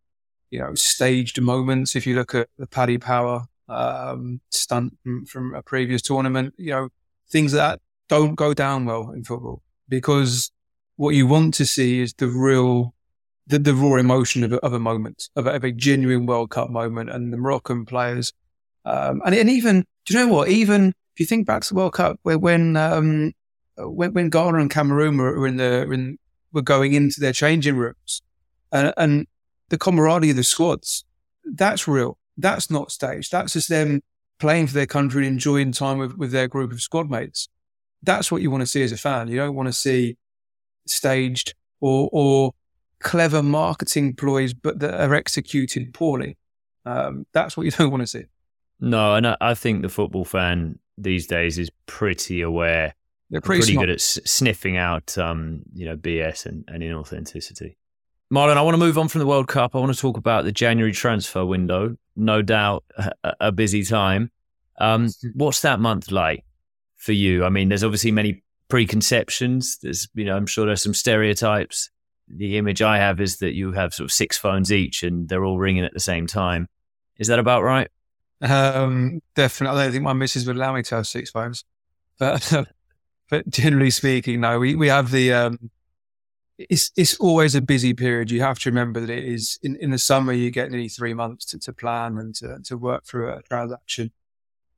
you 0.51 0.60
know 0.60 0.75
staged 0.75 1.39
moments. 1.42 1.96
If 1.96 2.06
you 2.06 2.15
look 2.15 2.36
at 2.36 2.50
the 2.58 2.68
Paddy 2.68 2.98
Power 2.98 3.48
um, 3.68 4.42
stunt 4.51 4.98
from, 5.03 5.25
from, 5.25 5.56
a 5.56 5.62
previous 5.62 6.01
tournament. 6.01 6.53
You 6.58 6.72
know, 6.72 6.89
things 7.30 7.51
that 7.53 7.80
don't 8.10 8.36
go 8.36 8.53
down 8.53 8.86
well 8.86 9.12
in 9.12 9.24
football 9.24 9.62
because 9.89 10.51
what 10.96 11.15
you 11.15 11.27
want 11.27 11.53
to 11.56 11.65
see 11.65 12.00
is 12.00 12.13
the 12.13 12.27
real, 12.27 12.94
the, 13.48 13.60
the 13.60 13.74
raw 13.74 13.96
emotion 13.96 14.44
of 14.44 14.53
a, 14.53 14.58
of 14.58 14.74
a 14.74 14.80
moment, 14.80 15.30
of 15.36 15.48
a, 15.48 15.51
of 15.51 15.63
a, 15.63 15.72
genuine 15.72 16.25
World 16.25 16.51
Cup 16.51 16.70
moment. 16.70 17.10
And 17.10 17.34
the 17.34 17.38
Moroccan 17.38 17.86
players, 17.86 18.34
um, 18.86 19.22
and, 19.25 19.34
and 19.34 19.50
even, 19.50 19.86
do 20.06 20.13
you 20.13 20.20
know 20.20 20.32
what? 20.32 20.50
Even 20.50 20.94
if 21.13 21.20
you 21.20 21.25
think 21.25 21.46
back 21.46 21.62
to 21.63 21.70
the 21.70 21.75
World 21.75 21.93
Cup, 21.93 22.20
where 22.24 22.39
when 22.39 22.75
um, 22.75 23.34
when, 23.77 24.13
when 24.13 24.29
Ghana 24.29 24.58
and 24.60 24.70
Cameroon 24.70 25.17
were, 25.17 25.39
were 25.39 25.48
in 25.48 25.58
the 25.58 25.89
in, 25.91 26.17
were 26.51 26.62
going 26.62 26.93
into 26.93 27.20
their 27.20 27.34
changing 27.34 27.77
rooms, 27.77 28.22
and, 28.72 28.93
and 28.98 29.27
the 29.70 29.77
camaraderie 29.77 30.32
of 30.32 30.36
the 30.36 30.43
squads, 30.43 31.05
that's 31.46 31.88
real. 31.88 32.17
That's 32.38 32.70
not 32.70 32.91
staged. 32.91 33.32
That's 33.32 33.53
just 33.53 33.70
them 33.70 34.01
playing 34.39 34.67
for 34.67 34.74
their 34.74 34.88
country 34.88 35.25
and 35.25 35.34
enjoying 35.34 35.72
time 35.72 36.00
with, 36.00 36.17
with 36.17 36.32
their 36.32 36.48
group 36.48 36.72
of 36.72 36.82
squad 36.82 37.10
mates. 37.10 37.48
That's 38.01 38.32
what 38.32 38.41
you 38.41 38.51
want 38.51 38.62
to 38.62 38.67
see 38.67 38.84
as 38.84 38.91
a 38.91 38.98
fan. 38.98 39.27
You 39.27 39.38
don't 39.38 39.55
want 39.55 39.67
to 39.67 39.74
see 39.74 40.17
staged 40.88 41.53
or 41.79 42.10
or 42.12 42.53
clever 43.00 43.43
marketing 43.43 44.15
ploys, 44.15 44.53
but 44.53 44.79
that 44.79 45.00
are 45.00 45.13
executed 45.13 45.93
poorly. 45.93 46.38
Um, 46.86 47.25
that's 47.34 47.55
what 47.55 47.65
you 47.65 47.72
don't 47.77 47.91
want 47.91 48.01
to 48.01 48.08
see. 48.08 48.25
No, 48.79 49.15
and 49.15 49.27
I, 49.27 49.38
I 49.39 49.53
think 49.53 49.82
the 49.82 49.89
football 49.89 50.25
fan 50.25 50.79
these 50.97 51.27
days 51.27 51.57
is 51.57 51.69
pretty 51.85 52.41
aware. 52.41 52.95
They're 53.29 53.41
pretty, 53.41 53.62
pretty 53.62 53.77
good 53.77 53.89
at 53.89 53.95
s- 53.95 54.19
sniffing 54.25 54.77
out, 54.77 55.17
um, 55.17 55.63
you 55.73 55.85
know, 55.85 55.97
BS 55.97 56.45
and, 56.45 56.63
and 56.67 56.83
inauthenticity. 56.83 57.75
Marlon, 58.31 58.57
I 58.57 58.62
want 58.62 58.73
to 58.73 58.79
move 58.79 58.97
on 58.97 59.07
from 59.07 59.19
the 59.19 59.27
World 59.27 59.47
Cup. 59.47 59.75
I 59.75 59.79
want 59.79 59.93
to 59.93 60.00
talk 60.00 60.17
about 60.17 60.43
the 60.43 60.51
January 60.51 60.91
transfer 60.91 61.45
window. 61.45 61.95
No 62.15 62.41
doubt 62.41 62.83
a, 63.23 63.33
a 63.39 63.51
busy 63.51 63.83
time. 63.83 64.31
Um, 64.79 65.09
what's 65.33 65.62
that 65.62 65.79
month 65.79 66.12
like 66.12 66.43
for 66.95 67.12
you? 67.12 67.45
I 67.45 67.50
mean, 67.50 67.69
there's 67.69 67.83
obviously 67.83 68.12
many 68.12 68.43
preconceptions. 68.69 69.77
There's, 69.81 70.07
you 70.13 70.25
know, 70.25 70.35
I'm 70.35 70.47
sure 70.47 70.65
there's 70.65 70.81
some 70.81 70.93
stereotypes. 70.93 71.89
The 72.27 72.57
image 72.57 72.81
I 72.81 72.97
have 72.97 73.21
is 73.21 73.38
that 73.38 73.53
you 73.53 73.73
have 73.73 73.93
sort 73.93 74.05
of 74.05 74.12
six 74.12 74.38
phones 74.38 74.71
each 74.71 75.03
and 75.03 75.29
they're 75.29 75.45
all 75.45 75.59
ringing 75.59 75.83
at 75.83 75.93
the 75.93 76.00
same 76.00 76.25
time. 76.25 76.67
Is 77.17 77.27
that 77.27 77.38
about 77.38 77.63
right? 77.63 77.89
Um, 78.43 79.21
definitely. 79.35 79.79
I 79.79 79.83
don't 79.85 79.91
think 79.93 80.03
my 80.03 80.13
missus 80.13 80.45
would 80.47 80.57
allow 80.57 80.73
me 80.75 80.83
to 80.83 80.95
have 80.97 81.07
six 81.07 81.31
phones, 81.31 81.63
but 82.19 82.51
but 83.29 83.50
generally 83.50 83.91
speaking, 83.91 84.41
no. 84.41 84.59
We 84.59 84.75
we 84.75 84.89
have 84.89 85.12
the 85.12 85.33
um, 85.33 85.71
it's 86.57 86.91
it's 86.97 87.15
always 87.17 87.55
a 87.55 87.62
busy 87.62 87.93
period. 87.93 88.31
You 88.31 88.41
have 88.41 88.59
to 88.59 88.69
remember 88.69 89.00
that 89.01 89.09
it 89.09 89.23
is 89.25 89.59
in, 89.63 89.75
in 89.77 89.91
the 89.91 90.00
summer 90.00 90.33
you 90.33 90.51
get 90.51 90.71
nearly 90.71 90.89
three 90.89 91.13
months 91.13 91.45
to, 91.47 91.59
to 91.59 91.73
plan 91.73 92.17
and 92.17 92.35
to, 92.35 92.59
to 92.65 92.77
work 92.77 93.05
through 93.05 93.31
a 93.33 93.41
transaction. 93.43 94.12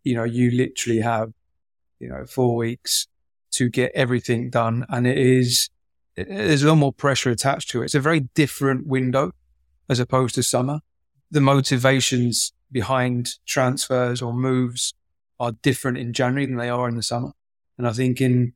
You 0.03 0.15
know, 0.15 0.23
you 0.25 0.51
literally 0.51 1.01
have 1.01 1.33
you 1.99 2.09
know 2.09 2.25
four 2.25 2.55
weeks 2.55 3.07
to 3.51 3.69
get 3.69 3.91
everything 3.95 4.49
done, 4.49 4.85
and 4.89 5.07
it 5.07 5.17
is 5.17 5.69
it- 6.15 6.29
there's 6.29 6.63
a 6.63 6.69
lot 6.69 6.75
more 6.75 6.93
pressure 6.93 7.29
attached 7.31 7.69
to 7.71 7.81
it. 7.81 7.85
It's 7.85 7.95
a 7.95 7.99
very 8.01 8.21
different 8.35 8.87
window 8.87 9.31
as 9.89 9.99
opposed 9.99 10.35
to 10.35 10.43
summer. 10.43 10.81
The 11.31 11.41
motivations 11.41 12.53
behind 12.75 13.29
transfers 13.45 14.21
or 14.21 14.33
moves 14.33 14.93
are 15.39 15.53
different 15.61 15.97
in 15.97 16.11
January 16.11 16.45
than 16.45 16.57
they 16.57 16.67
are 16.67 16.89
in 16.89 16.97
the 16.97 17.01
summer. 17.03 17.31
And 17.77 17.87
I 17.87 17.93
think 17.93 18.19
in 18.19 18.51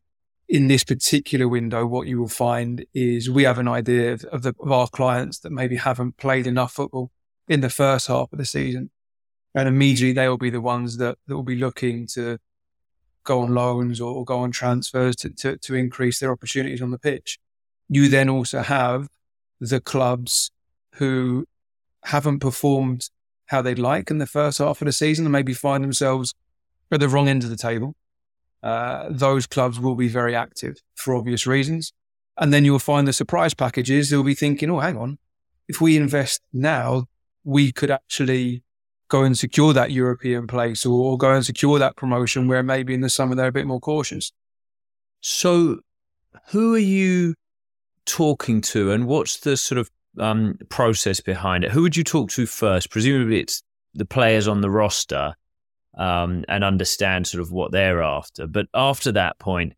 in 0.49 0.67
this 0.67 0.83
particular 0.83 1.47
window, 1.47 1.85
what 1.85 2.07
you 2.07 2.19
will 2.19 2.27
find 2.27 2.85
is 2.93 3.29
we 3.29 3.43
have 3.43 3.59
an 3.59 3.67
idea 3.67 4.11
of, 4.11 4.25
of, 4.25 4.41
the, 4.41 4.53
of 4.59 4.71
our 4.71 4.87
clients 4.87 5.39
that 5.39 5.51
maybe 5.51 5.77
haven't 5.77 6.17
played 6.17 6.47
enough 6.47 6.73
football 6.73 7.11
in 7.47 7.61
the 7.61 7.69
first 7.69 8.07
half 8.07 8.33
of 8.33 8.39
the 8.39 8.45
season. 8.45 8.89
And 9.55 9.69
immediately 9.69 10.11
they 10.11 10.27
will 10.27 10.39
be 10.39 10.49
the 10.49 10.59
ones 10.59 10.97
that, 10.97 11.17
that 11.27 11.35
will 11.35 11.43
be 11.43 11.55
looking 11.55 12.07
to 12.15 12.39
go 13.23 13.41
on 13.41 13.53
loans 13.53 14.01
or, 14.01 14.11
or 14.11 14.25
go 14.25 14.39
on 14.39 14.51
transfers 14.51 15.15
to, 15.17 15.29
to, 15.29 15.55
to 15.57 15.75
increase 15.75 16.19
their 16.19 16.31
opportunities 16.31 16.81
on 16.81 16.91
the 16.91 16.99
pitch. 16.99 17.37
You 17.87 18.09
then 18.09 18.27
also 18.27 18.61
have 18.63 19.07
the 19.61 19.79
clubs 19.79 20.51
who 20.95 21.45
haven't 22.05 22.39
performed 22.39 23.09
how 23.49 23.61
they'd 23.61 23.79
like 23.79 24.11
in 24.11 24.19
the 24.19 24.27
first 24.27 24.59
half 24.59 24.81
of 24.81 24.85
the 24.85 24.91
season 24.91 25.25
and 25.25 25.31
maybe 25.31 25.53
find 25.53 25.83
themselves 25.83 26.33
at 26.91 26.99
the 26.99 27.09
wrong 27.09 27.27
end 27.27 27.43
of 27.43 27.49
the 27.49 27.57
table. 27.57 27.95
Uh, 28.61 29.07
those 29.09 29.47
clubs 29.47 29.79
will 29.79 29.95
be 29.95 30.07
very 30.07 30.35
active 30.35 30.77
for 30.95 31.15
obvious 31.15 31.47
reasons. 31.47 31.91
And 32.37 32.53
then 32.53 32.63
you'll 32.63 32.79
find 32.79 33.07
the 33.07 33.13
surprise 33.13 33.53
packages. 33.53 34.09
They'll 34.09 34.23
be 34.23 34.35
thinking, 34.35 34.69
oh, 34.69 34.79
hang 34.79 34.97
on. 34.97 35.17
If 35.67 35.81
we 35.81 35.97
invest 35.97 36.41
now, 36.53 37.05
we 37.43 37.71
could 37.71 37.91
actually 37.91 38.63
go 39.07 39.23
and 39.23 39.37
secure 39.37 39.73
that 39.73 39.91
European 39.91 40.45
place 40.45 40.85
or, 40.85 41.11
or 41.11 41.17
go 41.17 41.33
and 41.33 41.45
secure 41.45 41.79
that 41.79 41.95
promotion 41.95 42.47
where 42.47 42.61
maybe 42.61 42.93
in 42.93 43.01
the 43.01 43.09
summer 43.09 43.35
they're 43.35 43.47
a 43.47 43.51
bit 43.51 43.67
more 43.67 43.79
cautious. 43.79 44.31
So, 45.21 45.79
who 46.51 46.75
are 46.75 46.77
you 46.77 47.33
talking 48.05 48.61
to, 48.61 48.91
and 48.91 49.07
what's 49.07 49.39
the 49.39 49.57
sort 49.57 49.79
of 49.79 49.89
um, 50.19 50.57
process 50.69 51.19
behind 51.19 51.63
it? 51.63 51.71
Who 51.71 51.81
would 51.81 51.95
you 51.97 52.03
talk 52.03 52.29
to 52.31 52.45
first? 52.45 52.89
Presumably, 52.91 53.39
it's 53.39 53.63
the 53.93 54.05
players 54.05 54.47
on 54.47 54.61
the 54.61 54.69
roster 54.69 55.35
um, 55.97 56.45
and 56.47 56.63
understand 56.63 57.27
sort 57.27 57.41
of 57.41 57.51
what 57.51 57.71
they're 57.71 58.01
after. 58.01 58.47
But 58.47 58.67
after 58.73 59.11
that 59.13 59.39
point, 59.39 59.73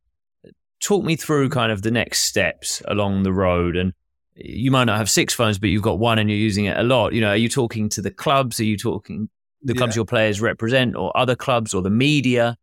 talk 0.79 1.03
me 1.03 1.15
through 1.15 1.49
kind 1.49 1.71
of 1.71 1.81
the 1.81 1.91
next 1.91 2.23
steps 2.23 2.81
along 2.87 3.23
the 3.23 3.33
road. 3.33 3.75
And 3.77 3.93
you 4.35 4.71
might 4.71 4.85
not 4.85 4.97
have 4.97 5.09
six 5.09 5.33
phones, 5.33 5.59
but 5.59 5.69
you've 5.69 5.83
got 5.83 5.99
one 5.99 6.19
and 6.19 6.29
you're 6.29 6.39
using 6.39 6.65
it 6.65 6.77
a 6.77 6.83
lot. 6.83 7.13
You 7.13 7.21
know, 7.21 7.29
are 7.29 7.35
you 7.37 7.49
talking 7.49 7.89
to 7.89 8.01
the 8.01 8.11
clubs? 8.11 8.59
Are 8.59 8.65
you 8.65 8.77
talking 8.77 9.29
the 9.63 9.73
clubs 9.73 9.95
Yeah. 9.95 9.99
your 9.99 10.05
players 10.05 10.41
represent, 10.41 10.95
or 10.95 11.15
other 11.15 11.35
clubs, 11.35 11.73
or 11.73 11.81
the 11.81 11.89
media? 11.91 12.57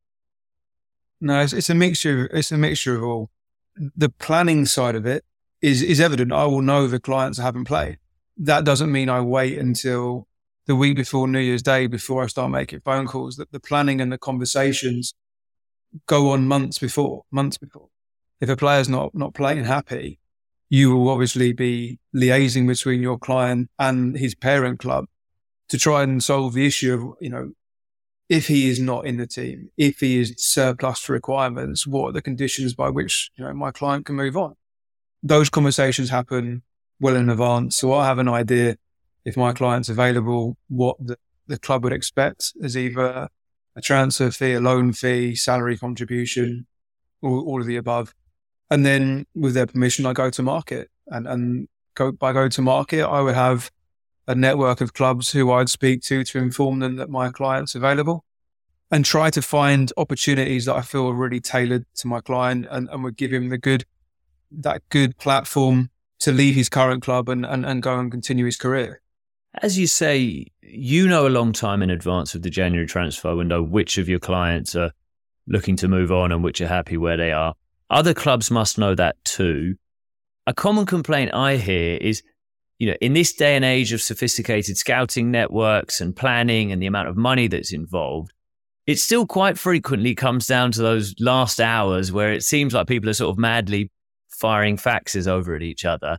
No, 1.20 1.40
it's, 1.40 1.52
it's 1.52 1.70
a 1.70 1.74
mixture. 1.74 2.28
It's 2.32 2.52
a 2.52 2.58
mixture 2.58 2.96
of 2.96 3.02
all. 3.04 3.30
The 3.96 4.08
planning 4.08 4.66
side 4.66 4.96
of 4.96 5.06
it 5.06 5.24
is 5.60 5.82
is 5.82 6.00
evident. 6.00 6.32
I 6.32 6.46
will 6.46 6.62
know 6.62 6.86
the 6.86 7.00
clients 7.00 7.38
I 7.38 7.42
haven't 7.42 7.64
played. 7.64 7.98
That 8.36 8.64
doesn't 8.64 8.92
mean 8.92 9.08
I 9.08 9.20
wait 9.20 9.58
until 9.58 10.28
the 10.66 10.76
week 10.76 10.96
before 10.96 11.26
New 11.26 11.40
Year's 11.40 11.62
Day 11.62 11.86
before 11.86 12.22
I 12.22 12.26
start 12.26 12.50
making 12.50 12.80
phone 12.80 13.06
calls. 13.06 13.36
That 13.36 13.52
the 13.52 13.60
planning 13.60 14.00
and 14.00 14.12
the 14.12 14.18
conversations 14.18 15.14
go 16.06 16.30
on 16.30 16.46
months 16.46 16.78
before. 16.78 17.24
Months 17.30 17.58
before. 17.58 17.88
If 18.40 18.48
a 18.48 18.56
player's 18.56 18.88
not 18.88 19.14
not 19.14 19.34
playing 19.34 19.64
happy, 19.64 20.20
you 20.70 20.94
will 20.94 21.08
obviously 21.08 21.52
be 21.52 21.98
liaising 22.14 22.66
between 22.66 23.02
your 23.02 23.18
client 23.18 23.70
and 23.78 24.16
his 24.16 24.34
parent 24.34 24.78
club 24.78 25.06
to 25.68 25.78
try 25.78 26.02
and 26.02 26.22
solve 26.22 26.54
the 26.54 26.66
issue 26.66 26.94
of 26.94 27.16
you 27.20 27.30
know 27.30 27.52
if 28.28 28.46
he 28.48 28.68
is 28.68 28.78
not 28.78 29.06
in 29.06 29.16
the 29.16 29.26
team, 29.26 29.70
if 29.78 30.00
he 30.00 30.18
is 30.18 30.34
surplus 30.36 31.02
to 31.04 31.12
requirements, 31.12 31.86
what 31.86 32.10
are 32.10 32.12
the 32.12 32.22
conditions 32.22 32.74
by 32.74 32.90
which 32.90 33.30
you 33.36 33.44
know 33.44 33.52
my 33.54 33.70
client 33.70 34.06
can 34.06 34.16
move 34.16 34.36
on? 34.36 34.54
Those 35.22 35.50
conversations 35.50 36.10
happen 36.10 36.62
well 37.00 37.16
in 37.16 37.28
advance, 37.28 37.76
so 37.76 37.92
I 37.92 38.06
have 38.06 38.18
an 38.18 38.28
idea 38.28 38.76
if 39.24 39.36
my 39.36 39.52
client's 39.52 39.88
available, 39.88 40.56
what 40.68 40.96
the, 40.98 41.16
the 41.46 41.58
club 41.58 41.84
would 41.84 41.92
expect 41.92 42.52
as 42.62 42.76
either 42.76 43.28
a 43.76 43.80
transfer 43.80 44.30
fee, 44.30 44.54
a 44.54 44.60
loan 44.60 44.92
fee, 44.92 45.34
salary 45.34 45.76
contribution, 45.76 46.66
all, 47.22 47.46
all 47.46 47.60
of 47.60 47.66
the 47.66 47.76
above, 47.76 48.14
and 48.70 48.84
then 48.84 49.26
with 49.34 49.54
their 49.54 49.66
permission, 49.66 50.06
I 50.06 50.12
go 50.12 50.30
to 50.30 50.42
market, 50.42 50.90
and 51.06 51.26
and 51.26 51.68
go 51.94 52.12
by 52.12 52.32
go 52.32 52.48
to 52.48 52.62
market, 52.62 53.04
I 53.04 53.20
would 53.20 53.34
have 53.34 53.70
a 54.26 54.34
network 54.34 54.80
of 54.80 54.92
clubs 54.92 55.32
who 55.32 55.50
I'd 55.50 55.70
speak 55.70 56.02
to 56.02 56.22
to 56.22 56.38
inform 56.38 56.80
them 56.80 56.96
that 56.96 57.08
my 57.08 57.30
client's 57.30 57.74
available 57.74 58.24
and 58.90 59.04
try 59.04 59.30
to 59.30 59.42
find 59.42 59.92
opportunities 59.96 60.66
that 60.66 60.76
I 60.76 60.82
feel 60.82 61.08
are 61.08 61.14
really 61.14 61.40
tailored 61.40 61.86
to 61.96 62.06
my 62.06 62.20
client 62.20 62.66
and, 62.70 62.88
and 62.90 63.04
would 63.04 63.16
give 63.16 63.32
him 63.32 63.48
the 63.48 63.58
good, 63.58 63.84
that 64.50 64.82
good 64.88 65.16
platform 65.18 65.90
to 66.20 66.32
leave 66.32 66.54
his 66.54 66.68
current 66.68 67.02
club 67.02 67.28
and, 67.28 67.46
and, 67.46 67.64
and 67.64 67.82
go 67.82 67.98
and 67.98 68.10
continue 68.10 68.44
his 68.44 68.56
career. 68.56 69.00
As 69.62 69.78
you 69.78 69.86
say, 69.86 70.46
you 70.62 71.08
know 71.08 71.26
a 71.26 71.30
long 71.30 71.52
time 71.52 71.82
in 71.82 71.90
advance 71.90 72.34
of 72.34 72.42
the 72.42 72.50
January 72.50 72.86
transfer 72.86 73.34
window 73.34 73.62
which 73.62 73.98
of 73.98 74.08
your 74.08 74.18
clients 74.18 74.76
are 74.76 74.92
looking 75.46 75.76
to 75.76 75.88
move 75.88 76.12
on 76.12 76.32
and 76.32 76.44
which 76.44 76.60
are 76.60 76.68
happy 76.68 76.96
where 76.96 77.16
they 77.16 77.32
are. 77.32 77.54
Other 77.90 78.14
clubs 78.14 78.50
must 78.50 78.78
know 78.78 78.94
that 78.94 79.16
too. 79.24 79.76
A 80.46 80.54
common 80.54 80.86
complaint 80.86 81.32
I 81.32 81.56
hear 81.56 81.96
is, 81.96 82.22
you 82.78 82.88
know, 82.88 82.96
in 83.00 83.14
this 83.14 83.32
day 83.32 83.56
and 83.56 83.64
age 83.64 83.92
of 83.92 84.02
sophisticated 84.02 84.76
scouting 84.76 85.30
networks 85.30 86.00
and 86.00 86.14
planning 86.14 86.70
and 86.70 86.82
the 86.82 86.86
amount 86.86 87.08
of 87.08 87.16
money 87.16 87.48
that's 87.48 87.72
involved, 87.72 88.32
it 88.86 88.98
still 88.98 89.26
quite 89.26 89.58
frequently 89.58 90.14
comes 90.14 90.46
down 90.46 90.72
to 90.72 90.82
those 90.82 91.14
last 91.18 91.60
hours 91.60 92.12
where 92.12 92.32
it 92.32 92.42
seems 92.42 92.74
like 92.74 92.86
people 92.86 93.08
are 93.08 93.14
sort 93.14 93.30
of 93.30 93.38
madly 93.38 93.90
firing 94.38 94.76
faxes 94.76 95.26
over 95.26 95.54
at 95.54 95.62
each 95.62 95.84
other. 95.84 96.18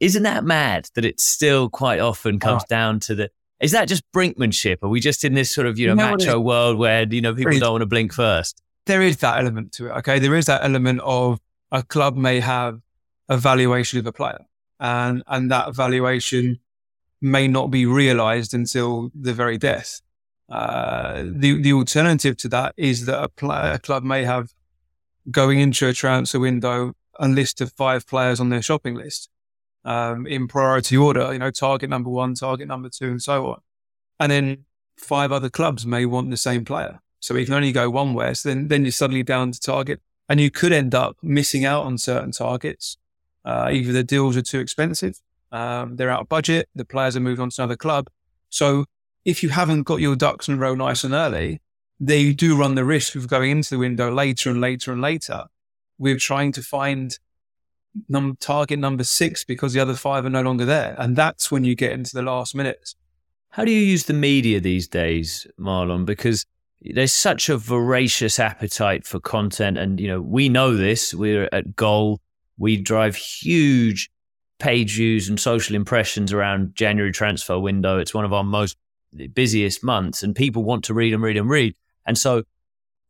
Isn't 0.00 0.24
that 0.24 0.44
mad 0.44 0.88
that 0.94 1.04
it 1.04 1.20
still 1.20 1.70
quite 1.70 2.00
often 2.00 2.38
comes 2.38 2.62
Oh. 2.64 2.66
down 2.68 3.00
to 3.00 3.14
the? 3.14 3.30
Is 3.60 3.72
that 3.72 3.88
just 3.88 4.02
brinkmanship? 4.12 4.78
Are 4.82 4.88
we 4.88 5.00
just 5.00 5.24
in 5.24 5.34
this 5.34 5.54
sort 5.54 5.66
of 5.66 5.78
you 5.78 5.86
know, 5.86 5.92
You 5.92 5.96
know 5.96 6.10
macho 6.16 6.40
world 6.40 6.78
where 6.78 7.06
you 7.08 7.20
know 7.20 7.34
people 7.34 7.58
don't 7.58 7.72
want 7.72 7.82
to 7.82 7.86
blink 7.86 8.12
first? 8.12 8.62
There 8.86 9.02
is 9.02 9.18
that 9.18 9.38
element 9.38 9.72
to 9.72 9.86
it. 9.86 9.90
Okay. 9.98 10.18
There 10.18 10.34
is 10.34 10.46
that 10.46 10.64
element 10.64 11.00
of 11.04 11.40
a 11.70 11.82
club 11.82 12.16
may 12.16 12.40
have 12.40 12.80
a 13.28 13.36
valuation 13.36 13.98
of 14.00 14.06
a 14.06 14.12
player 14.12 14.44
and, 14.80 15.22
and 15.28 15.50
that 15.50 15.74
valuation 15.74 16.58
may 17.20 17.46
not 17.46 17.70
be 17.70 17.86
realized 17.86 18.54
until 18.54 19.10
the 19.14 19.32
very 19.32 19.56
death. 19.58 20.00
Uh, 20.48 21.22
the, 21.30 21.60
the 21.62 21.72
alternative 21.72 22.36
to 22.38 22.48
that 22.48 22.74
is 22.76 23.06
that 23.06 23.22
a, 23.42 23.74
a 23.74 23.78
club 23.78 24.02
may 24.02 24.24
have 24.24 24.48
going 25.30 25.60
into 25.60 25.86
a 25.86 25.92
transfer 25.92 26.40
window 26.40 26.92
a 27.20 27.28
list 27.28 27.60
of 27.60 27.70
five 27.72 28.06
players 28.06 28.40
on 28.40 28.48
their 28.48 28.62
shopping 28.62 28.94
list 28.94 29.28
um, 29.84 30.26
in 30.26 30.48
priority 30.48 30.96
order, 30.96 31.32
you 31.32 31.38
know, 31.38 31.50
target 31.50 31.90
number 31.90 32.10
one, 32.10 32.34
target 32.34 32.66
number 32.66 32.88
two, 32.88 33.08
and 33.08 33.22
so 33.22 33.46
on. 33.52 33.60
And 34.18 34.32
then 34.32 34.64
five 34.96 35.30
other 35.30 35.50
clubs 35.50 35.86
may 35.86 36.06
want 36.06 36.30
the 36.30 36.36
same 36.36 36.64
player. 36.64 37.00
So 37.20 37.34
we 37.34 37.44
can 37.44 37.54
only 37.54 37.72
go 37.72 37.90
one 37.90 38.14
way. 38.14 38.32
So 38.34 38.48
then, 38.48 38.68
then 38.68 38.84
you're 38.84 38.92
suddenly 38.92 39.22
down 39.22 39.52
to 39.52 39.60
target 39.60 40.00
and 40.28 40.40
you 40.40 40.50
could 40.50 40.72
end 40.72 40.94
up 40.94 41.16
missing 41.22 41.66
out 41.66 41.84
on 41.84 41.98
certain 41.98 42.32
targets. 42.32 42.96
Uh, 43.44 43.68
either 43.70 43.92
the 43.92 44.02
deals 44.02 44.36
are 44.36 44.42
too 44.42 44.58
expensive, 44.58 45.20
um, 45.52 45.96
they're 45.96 46.10
out 46.10 46.22
of 46.22 46.28
budget, 46.28 46.68
the 46.74 46.84
players 46.84 47.16
are 47.16 47.20
moved 47.20 47.40
on 47.40 47.50
to 47.50 47.62
another 47.62 47.76
club. 47.76 48.08
So 48.48 48.86
if 49.24 49.42
you 49.42 49.50
haven't 49.50 49.82
got 49.82 50.00
your 50.00 50.16
ducks 50.16 50.48
in 50.48 50.54
a 50.54 50.56
row 50.56 50.74
nice 50.74 51.04
and 51.04 51.14
early, 51.14 51.60
they 51.98 52.32
do 52.32 52.56
run 52.56 52.74
the 52.74 52.84
risk 52.84 53.14
of 53.14 53.28
going 53.28 53.50
into 53.50 53.70
the 53.70 53.78
window 53.78 54.10
later 54.10 54.50
and 54.50 54.60
later 54.60 54.92
and 54.92 55.02
later 55.02 55.44
with 56.00 56.18
trying 56.18 56.50
to 56.50 56.62
find 56.62 57.18
num- 58.08 58.36
target 58.40 58.78
number 58.78 59.04
six 59.04 59.44
because 59.44 59.74
the 59.74 59.80
other 59.80 59.94
five 59.94 60.24
are 60.24 60.30
no 60.30 60.42
longer 60.42 60.64
there. 60.64 60.96
And 60.98 61.14
that's 61.14 61.52
when 61.52 61.62
you 61.62 61.76
get 61.76 61.92
into 61.92 62.14
the 62.14 62.22
last 62.22 62.54
minutes. 62.54 62.96
How 63.50 63.64
do 63.64 63.70
you 63.70 63.82
use 63.82 64.04
the 64.04 64.14
media 64.14 64.60
these 64.60 64.88
days, 64.88 65.46
Marlon? 65.58 66.06
Because 66.06 66.46
there's 66.80 67.12
such 67.12 67.48
a 67.48 67.58
voracious 67.58 68.38
appetite 68.38 69.06
for 69.06 69.20
content. 69.20 69.76
And, 69.76 70.00
you 70.00 70.08
know, 70.08 70.22
we 70.22 70.48
know 70.48 70.74
this. 70.74 71.12
We're 71.12 71.48
at 71.52 71.76
Goal. 71.76 72.20
We 72.56 72.78
drive 72.78 73.16
huge 73.16 74.10
page 74.58 74.94
views 74.94 75.28
and 75.28 75.38
social 75.38 75.76
impressions 75.76 76.32
around 76.32 76.74
January 76.74 77.12
transfer 77.12 77.58
window. 77.58 77.98
It's 77.98 78.14
one 78.14 78.24
of 78.24 78.32
our 78.32 78.44
most 78.44 78.76
busiest 79.34 79.84
months 79.84 80.22
and 80.22 80.34
people 80.34 80.62
want 80.62 80.84
to 80.84 80.94
read 80.94 81.12
and 81.12 81.22
read 81.22 81.36
and 81.36 81.50
read. 81.50 81.74
And 82.06 82.16
so 82.16 82.44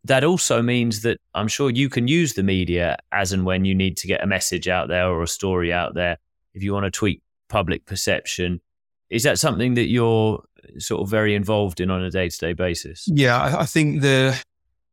that 0.04 0.24
also 0.24 0.62
means 0.62 1.02
that 1.02 1.18
I'm 1.34 1.48
sure 1.48 1.70
you 1.70 1.88
can 1.88 2.08
use 2.08 2.34
the 2.34 2.42
media 2.42 2.96
as 3.12 3.32
and 3.32 3.44
when 3.44 3.64
you 3.64 3.74
need 3.74 3.96
to 3.98 4.06
get 4.06 4.22
a 4.22 4.26
message 4.26 4.68
out 4.68 4.88
there 4.88 5.08
or 5.08 5.22
a 5.22 5.28
story 5.28 5.72
out 5.72 5.94
there. 5.94 6.16
If 6.54 6.62
you 6.62 6.72
want 6.72 6.84
to 6.84 6.90
tweak 6.90 7.22
public 7.48 7.84
perception, 7.84 8.60
is 9.10 9.24
that 9.24 9.38
something 9.38 9.74
that 9.74 9.88
you're 9.88 10.42
sort 10.78 11.02
of 11.02 11.08
very 11.08 11.34
involved 11.34 11.80
in 11.80 11.90
on 11.90 12.02
a 12.02 12.10
day 12.10 12.28
to 12.28 12.38
day 12.38 12.52
basis? 12.54 13.06
Yeah, 13.06 13.56
I, 13.58 13.66
think 13.66 14.00
the 14.00 14.40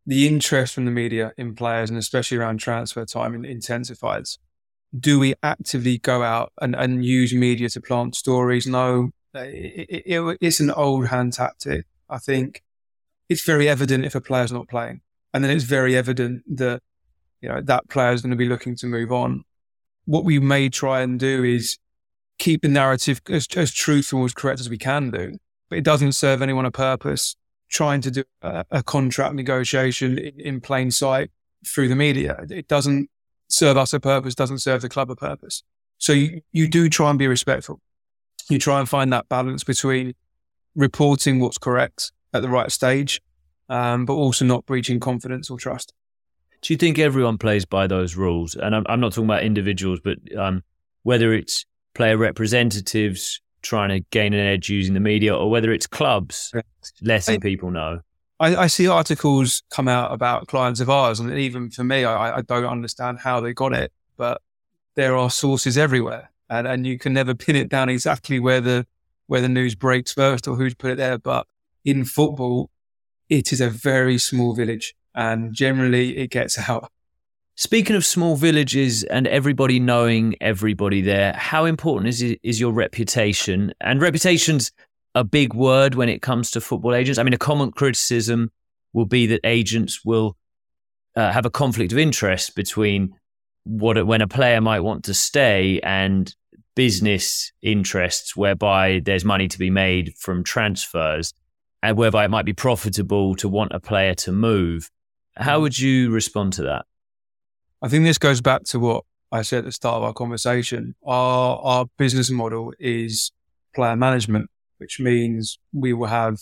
the 0.05 0.27
interest 0.27 0.73
from 0.73 0.85
the 0.85 0.91
media 0.91 1.31
in 1.37 1.55
players 1.55 1.89
and 1.89 1.97
especially 1.97 2.37
around 2.37 2.59
transfer 2.59 3.05
time 3.05 3.45
intensifies. 3.45 4.37
Do 4.97 5.19
we 5.19 5.35
actively 5.43 5.97
go 5.97 6.23
out 6.23 6.53
and, 6.61 6.73
and 6.75 7.03
use 7.05 7.33
media 7.33 7.69
to 7.69 7.81
plant 7.81 8.15
stories? 8.15 8.65
No, 8.65 9.09
it, 9.33 9.87
it, 9.89 10.03
it, 10.05 10.37
it's 10.39 10.59
an 10.59 10.71
old 10.71 11.07
hand 11.07 11.33
tactic. 11.33 11.85
I 12.09 12.19
think 12.19 12.63
it's 13.29 13.43
very 13.43 13.67
evident 13.67 14.05
if 14.05 14.15
a 14.15 14.21
player's 14.21 14.51
not 14.51 14.67
playing. 14.67 15.01
And 15.33 15.43
then 15.43 15.51
it's 15.51 15.65
very 15.65 15.95
evident 15.95 16.43
that, 16.57 16.81
you 17.41 17.49
know, 17.49 17.61
that 17.61 17.89
player 17.89 18.11
is 18.11 18.21
going 18.21 18.31
to 18.31 18.37
be 18.37 18.47
looking 18.47 18.75
to 18.77 18.87
move 18.87 19.11
on. 19.11 19.43
What 20.05 20.23
we 20.23 20.39
may 20.39 20.69
try 20.69 21.01
and 21.01 21.19
do 21.19 21.43
is 21.43 21.77
keep 22.39 22.61
the 22.61 22.69
narrative 22.69 23.21
as, 23.29 23.47
as 23.55 23.71
truthful 23.71 24.23
as 24.23 24.33
correct 24.33 24.59
as 24.59 24.69
we 24.69 24.77
can 24.77 25.11
do, 25.11 25.37
but 25.69 25.77
it 25.77 25.83
doesn't 25.83 26.13
serve 26.13 26.41
anyone 26.41 26.65
a 26.65 26.71
purpose 26.71 27.35
trying 27.69 27.99
to 28.01 28.11
do 28.11 28.23
a, 28.41 28.65
a 28.71 28.83
contract 28.83 29.35
negotiation 29.35 30.17
in, 30.17 30.39
in 30.39 30.61
plain 30.61 30.89
sight 30.89 31.29
through 31.65 31.89
the 31.89 31.95
media. 31.95 32.45
It 32.49 32.67
doesn't 32.67 33.09
serve 33.49 33.77
us 33.77 33.93
a 33.93 33.99
purpose, 33.99 34.35
doesn't 34.35 34.59
serve 34.59 34.81
the 34.81 34.89
club 34.89 35.11
a 35.11 35.15
purpose. 35.15 35.63
So 35.97 36.13
you, 36.13 36.41
you 36.51 36.67
do 36.67 36.89
try 36.89 37.09
and 37.09 37.19
be 37.19 37.27
respectful. 37.27 37.81
You 38.49 38.59
try 38.59 38.79
and 38.79 38.87
find 38.87 39.11
that 39.11 39.27
balance 39.27 39.63
between 39.63 40.13
reporting 40.75 41.39
what's 41.39 41.57
correct 41.57 42.11
at 42.33 42.41
the 42.41 42.49
right 42.49 42.71
stage, 42.71 43.21
um, 43.69 44.05
but 44.05 44.13
also 44.13 44.45
not 44.45 44.65
breaching 44.65 44.99
confidence 44.99 45.49
or 45.49 45.57
trust. 45.57 45.93
Do 46.61 46.73
you 46.73 46.77
think 46.77 46.99
everyone 46.99 47.37
plays 47.37 47.65
by 47.65 47.87
those 47.87 48.15
rules? 48.15 48.55
And 48.55 48.75
I'm, 48.75 48.83
I'm 48.87 48.99
not 48.99 49.13
talking 49.13 49.25
about 49.25 49.43
individuals, 49.43 49.99
but 50.03 50.17
um, 50.35 50.63
whether 51.03 51.33
it's 51.33 51.65
player 51.93 52.17
representatives 52.17 53.41
trying 53.61 53.89
to 53.89 53.99
gain 54.11 54.33
an 54.33 54.39
edge 54.39 54.69
using 54.69 54.93
the 54.93 54.99
media, 54.99 55.35
or 55.35 55.49
whether 55.49 55.71
it's 55.71 55.87
clubs 55.87 56.53
letting 57.01 57.35
I, 57.35 57.39
people 57.39 57.71
know. 57.71 57.99
I, 58.39 58.55
I, 58.55 58.67
see 58.67 58.87
articles 58.87 59.63
come 59.71 59.87
out 59.87 60.13
about 60.13 60.47
clients 60.47 60.79
of 60.79 60.89
ours, 60.89 61.19
and 61.19 61.31
even 61.33 61.69
for 61.69 61.83
me, 61.83 62.05
I, 62.05 62.37
I 62.37 62.41
don't 62.41 62.65
understand 62.65 63.19
how 63.19 63.39
they 63.39 63.53
got 63.53 63.73
it, 63.73 63.91
but 64.15 64.41
there 64.95 65.17
are 65.17 65.29
sources 65.29 65.77
everywhere, 65.77 66.31
and 66.49 66.67
and 66.67 66.85
you 66.85 66.97
can 66.97 67.13
never 67.13 67.33
pin 67.33 67.55
it 67.55 67.69
down 67.69 67.89
exactly 67.89 68.39
where 68.39 68.61
the 68.61 68.85
where 69.25 69.41
the 69.41 69.49
news 69.49 69.75
breaks 69.75 70.13
first 70.13 70.47
or 70.47 70.55
who's 70.55 70.75
put 70.75 70.91
it 70.91 70.97
there. 70.97 71.17
But 71.17 71.47
in 71.87 72.03
football, 72.03 72.69
it 73.29 73.53
is 73.53 73.61
a 73.61 73.69
very 73.69 74.17
small 74.17 74.53
village 74.53 74.93
and 75.15 75.53
generally 75.53 76.17
it 76.17 76.29
gets 76.29 76.69
out. 76.69 76.91
Speaking 77.55 77.95
of 77.95 78.05
small 78.05 78.35
villages 78.35 79.03
and 79.05 79.25
everybody 79.25 79.79
knowing 79.79 80.35
everybody 80.41 81.01
there, 81.01 81.33
how 81.33 81.63
important 81.63 82.09
is 82.09 82.21
is 82.43 82.59
your 82.59 82.73
reputation? 82.73 83.73
And 83.79 84.01
reputation's 84.01 84.71
a 85.15 85.23
big 85.23 85.53
word 85.55 85.95
when 85.95 86.09
it 86.09 86.21
comes 86.21 86.51
to 86.51 86.61
football 86.61 86.93
agents. 86.93 87.17
I 87.17 87.23
mean, 87.23 87.33
a 87.33 87.37
common 87.37 87.71
criticism 87.71 88.51
will 88.91 89.05
be 89.05 89.25
that 89.27 89.39
agents 89.45 90.03
will 90.03 90.35
uh, 91.15 91.31
have 91.31 91.45
a 91.45 91.49
conflict 91.49 91.93
of 91.93 91.97
interest 91.97 92.53
between 92.53 93.15
what 93.63 94.05
when 94.05 94.21
a 94.21 94.27
player 94.27 94.59
might 94.59 94.81
want 94.81 95.05
to 95.05 95.13
stay 95.13 95.79
and 95.83 96.35
business 96.75 97.51
interests, 97.61 98.35
whereby 98.35 99.01
there's 99.03 99.25
money 99.25 99.47
to 99.47 99.57
be 99.57 99.69
made 99.69 100.13
from 100.15 100.43
transfers 100.43 101.33
and 101.87 101.97
whereby 101.97 102.25
it 102.25 102.27
might 102.29 102.43
be 102.43 102.51
profitable 102.51 103.33
to 103.33 103.47
want 103.47 103.71
a 103.71 103.79
player 103.79 104.13
to 104.13 104.29
move. 104.33 104.91
How 105.37 105.57
mm. 105.57 105.61
would 105.61 105.79
you 105.79 106.11
respond 106.11 106.51
to 106.53 106.63
that? 106.63 106.85
I 107.81 107.87
think 107.87 108.03
this 108.03 108.17
goes 108.17 108.41
back 108.41 108.63
to 108.65 108.79
what 108.79 109.05
I 109.31 109.41
said 109.41 109.59
at 109.59 109.65
the 109.65 109.71
start 109.71 109.95
of 109.95 110.03
our 110.03 110.13
conversation. 110.13 110.95
Our 111.05 111.57
our 111.59 111.85
business 111.97 112.29
model 112.29 112.73
is 112.77 113.31
player 113.73 113.95
management, 113.95 114.49
which 114.79 114.99
means 114.99 115.59
we 115.71 115.93
will 115.93 116.07
have 116.07 116.39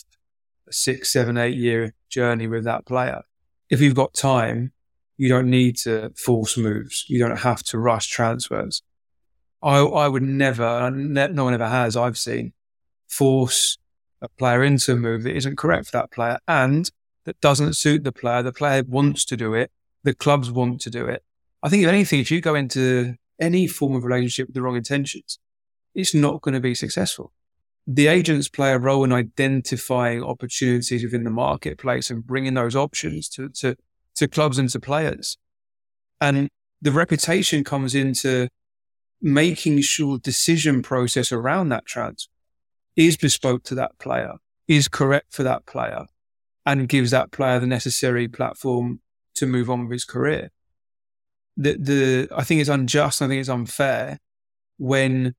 a 0.68 0.72
six, 0.72 1.12
seven, 1.12 1.36
eight 1.38 1.56
year 1.56 1.94
journey 2.08 2.48
with 2.48 2.64
that 2.64 2.84
player. 2.84 3.22
If 3.70 3.80
you've 3.80 3.94
got 3.94 4.14
time, 4.14 4.72
you 5.16 5.28
don't 5.28 5.48
need 5.48 5.76
to 5.84 6.10
force 6.16 6.56
moves. 6.56 7.04
You 7.06 7.20
don't 7.20 7.38
have 7.38 7.62
to 7.64 7.78
rush 7.78 8.08
transfers. 8.08 8.82
I 9.62 9.78
I 9.78 10.08
would 10.08 10.24
never, 10.24 10.90
no 10.90 11.44
one 11.44 11.54
ever 11.54 11.68
has. 11.68 11.96
I've 11.96 12.18
seen 12.18 12.52
force 13.06 13.78
a 14.26 14.38
player 14.38 14.62
into 14.62 14.92
a 14.92 14.96
move 14.96 15.22
that 15.22 15.36
isn't 15.36 15.56
correct 15.56 15.86
for 15.86 15.92
that 15.92 16.10
player 16.10 16.38
and 16.46 16.90
that 17.24 17.40
doesn't 17.40 17.74
suit 17.74 18.04
the 18.04 18.12
player. 18.12 18.42
The 18.42 18.52
player 18.52 18.82
wants 18.86 19.24
to 19.26 19.36
do 19.36 19.54
it. 19.54 19.70
The 20.02 20.14
clubs 20.14 20.50
want 20.50 20.80
to 20.82 20.90
do 20.90 21.06
it. 21.06 21.24
I 21.62 21.68
think 21.68 21.82
if 21.82 21.88
anything, 21.88 22.20
if 22.20 22.30
you 22.30 22.40
go 22.40 22.54
into 22.54 23.14
any 23.40 23.66
form 23.66 23.94
of 23.94 24.04
relationship 24.04 24.48
with 24.48 24.54
the 24.54 24.62
wrong 24.62 24.76
intentions, 24.76 25.38
it's 25.94 26.14
not 26.14 26.42
going 26.42 26.54
to 26.54 26.60
be 26.60 26.74
successful. 26.74 27.32
The 27.86 28.08
agents 28.08 28.48
play 28.48 28.72
a 28.72 28.78
role 28.78 29.04
in 29.04 29.12
identifying 29.12 30.22
opportunities 30.22 31.02
within 31.04 31.24
the 31.24 31.30
marketplace 31.30 32.10
and 32.10 32.26
bringing 32.26 32.54
those 32.54 32.76
options 32.76 33.28
to, 33.30 33.48
to, 33.60 33.76
to 34.16 34.28
clubs 34.28 34.58
and 34.58 34.68
to 34.70 34.80
players. 34.80 35.36
And 36.20 36.48
the 36.82 36.92
reputation 36.92 37.64
comes 37.64 37.94
into 37.94 38.48
making 39.22 39.80
sure 39.80 40.18
decision 40.18 40.82
process 40.82 41.32
around 41.32 41.68
that 41.70 41.86
transfer 41.86 42.30
is 42.96 43.16
bespoke 43.16 43.62
to 43.64 43.74
that 43.74 43.98
player, 43.98 44.34
is 44.66 44.88
correct 44.88 45.32
for 45.32 45.42
that 45.42 45.66
player, 45.66 46.06
and 46.64 46.88
gives 46.88 47.10
that 47.10 47.30
player 47.30 47.60
the 47.60 47.66
necessary 47.66 48.28
platform 48.28 49.00
to 49.34 49.46
move 49.46 49.70
on 49.70 49.82
with 49.82 49.92
his 49.92 50.04
career. 50.04 50.50
The, 51.56 51.76
the 51.78 52.28
I 52.34 52.44
think 52.44 52.60
it's 52.60 52.70
unjust. 52.70 53.22
I 53.22 53.28
think 53.28 53.40
it's 53.40 53.48
unfair 53.48 54.18
when 54.78 55.34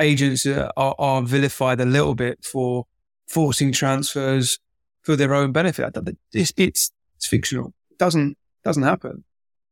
agents 0.00 0.46
are, 0.46 0.72
are 0.76 1.22
vilified 1.22 1.80
a 1.80 1.84
little 1.84 2.14
bit 2.14 2.44
for 2.44 2.86
forcing 3.28 3.72
transfers 3.72 4.58
for 5.02 5.16
their 5.16 5.34
own 5.34 5.52
benefit. 5.52 5.96
It's, 6.32 6.52
it's, 6.56 6.90
it's 7.16 7.26
fictional. 7.26 7.74
It 7.90 7.98
doesn't 7.98 8.36
doesn't 8.64 8.82
happen 8.82 9.24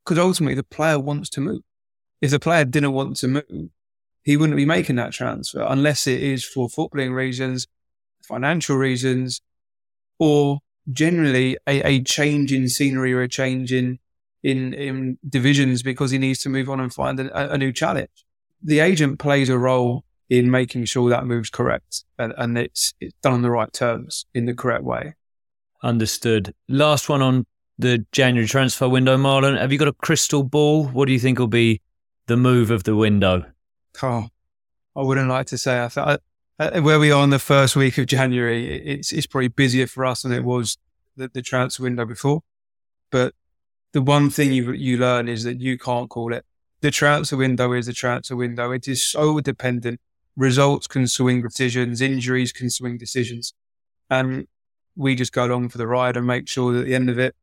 because 0.05 0.19
ultimately 0.19 0.55
the 0.55 0.65
player 0.65 0.99
wants 0.99 1.31
to 1.31 1.41
move. 1.41 1.63
If 2.21 2.31
the 2.31 2.41
player 2.41 2.65
didn't 2.65 2.93
want 2.93 3.17
to 3.17 3.29
move, 3.29 3.71
he 4.23 4.37
wouldn't 4.37 4.57
be 4.57 4.67
making 4.67 4.97
that 4.97 5.13
transfer 5.13 5.65
unless 5.69 6.07
it 6.07 6.23
is 6.23 6.45
for 6.45 6.69
footballing 6.69 7.15
reasons, 7.15 7.67
financial 8.23 8.77
reasons, 8.77 9.41
or 10.19 10.61
generally 10.93 11.57
a, 11.67 11.83
a 11.83 12.03
change 12.03 12.53
in 12.53 12.69
scenery 12.69 13.13
or 13.13 13.23
a 13.23 13.29
change 13.29 13.73
in, 13.73 13.99
in, 14.43 14.75
in 14.75 15.19
divisions 15.29 15.83
because 15.83 16.11
he 16.11 16.19
needs 16.19 16.41
to 16.43 16.49
move 16.49 16.69
on 16.69 16.81
and 16.81 16.93
find 16.93 17.19
a, 17.21 17.53
a 17.53 17.59
new 17.59 17.73
challenge. 17.73 18.25
The 18.63 18.81
agent 18.81 19.19
plays 19.19 19.49
a 19.49 19.59
role 19.59 20.05
in 20.29 20.51
making 20.51 20.85
sure 20.85 21.11
that 21.11 21.27
move's 21.27 21.51
correct 21.51 22.05
and, 22.19 22.33
and 22.37 22.57
it's, 22.59 22.93
it's 23.01 23.15
done 23.23 23.33
on 23.33 23.43
the 23.43 23.51
right 23.51 23.73
terms 23.73 24.27
in 24.35 24.47
the 24.47 24.55
correct 24.55 24.85
way. 24.85 25.15
Understood. 25.83 26.55
Last 26.69 27.09
one 27.09 27.23
on 27.23 27.47
the 27.79 28.05
January 28.13 28.47
transfer 28.47 28.89
window, 28.89 29.17
Marlon. 29.17 29.59
Have 29.59 29.73
you 29.73 29.79
got 29.79 29.89
a 29.89 29.95
crystal 29.95 30.43
ball? 30.43 30.85
What 30.85 31.07
do 31.07 31.13
you 31.13 31.19
think 31.19 31.39
will 31.39 31.47
be 31.47 31.81
the 32.27 32.37
move 32.37 32.71
of 32.71 32.85
the 32.85 32.95
window? 32.95 33.45
Oh, 34.03 34.29
I 34.97 35.03
wouldn't 35.03 35.29
like 35.29 35.47
to 35.49 35.59
say. 35.59 35.83
I 35.83 35.89
thought 35.89 36.21
uh, 36.59 36.81
where 36.81 36.99
we 36.99 37.11
are 37.11 37.25
in 37.25 37.31
the 37.31 37.39
first 37.39 37.75
week 37.77 37.97
of 37.99 38.07
January, 38.07 38.77
it's 38.87 39.13
it's 39.13 39.27
probably 39.27 39.49
busier 39.49 39.87
for 39.87 40.05
us 40.05 40.23
than 40.23 40.33
it 40.33 40.45
was 40.45 40.77
the, 41.17 41.29
the 41.29 41.43
transfer 41.43 41.83
window 41.83 42.05
before. 42.05 42.43
But 43.11 43.35
the 43.93 44.03
one 44.03 44.31
thing 44.31 44.53
you 44.53 44.73
you 44.73 44.99
learn 44.99 45.29
is 45.29 45.45
that 45.45 45.61
you 45.61 45.79
can't 45.79 46.11
call 46.11 46.33
it. 46.33 46.45
The 46.81 46.91
transfer 46.91 47.37
window 47.37 47.73
is 47.73 47.87
the 47.87 47.93
transfer 47.93 48.37
window. 48.37 48.73
It 48.73 48.89
is 48.89 49.07
so 49.09 49.41
dependent. 49.41 50.01
Results 50.37 50.87
can 50.87 51.07
swing 51.07 51.43
decisions. 51.43 52.01
Injuries 52.01 52.53
can 52.53 52.71
swing 52.71 52.99
decisions. 52.99 53.53
And 54.09 54.47
we 54.97 55.15
just 55.15 55.33
go 55.33 55.47
along 55.47 55.71
for 55.71 55.79
the 55.79 55.87
ride 55.87 56.17
and 56.17 56.27
make 56.27 56.49
sure 56.49 56.73
that 56.73 56.81
at 56.81 56.87
the 56.87 56.95
end 56.95 57.11
of 57.11 57.19
it, 57.19 57.35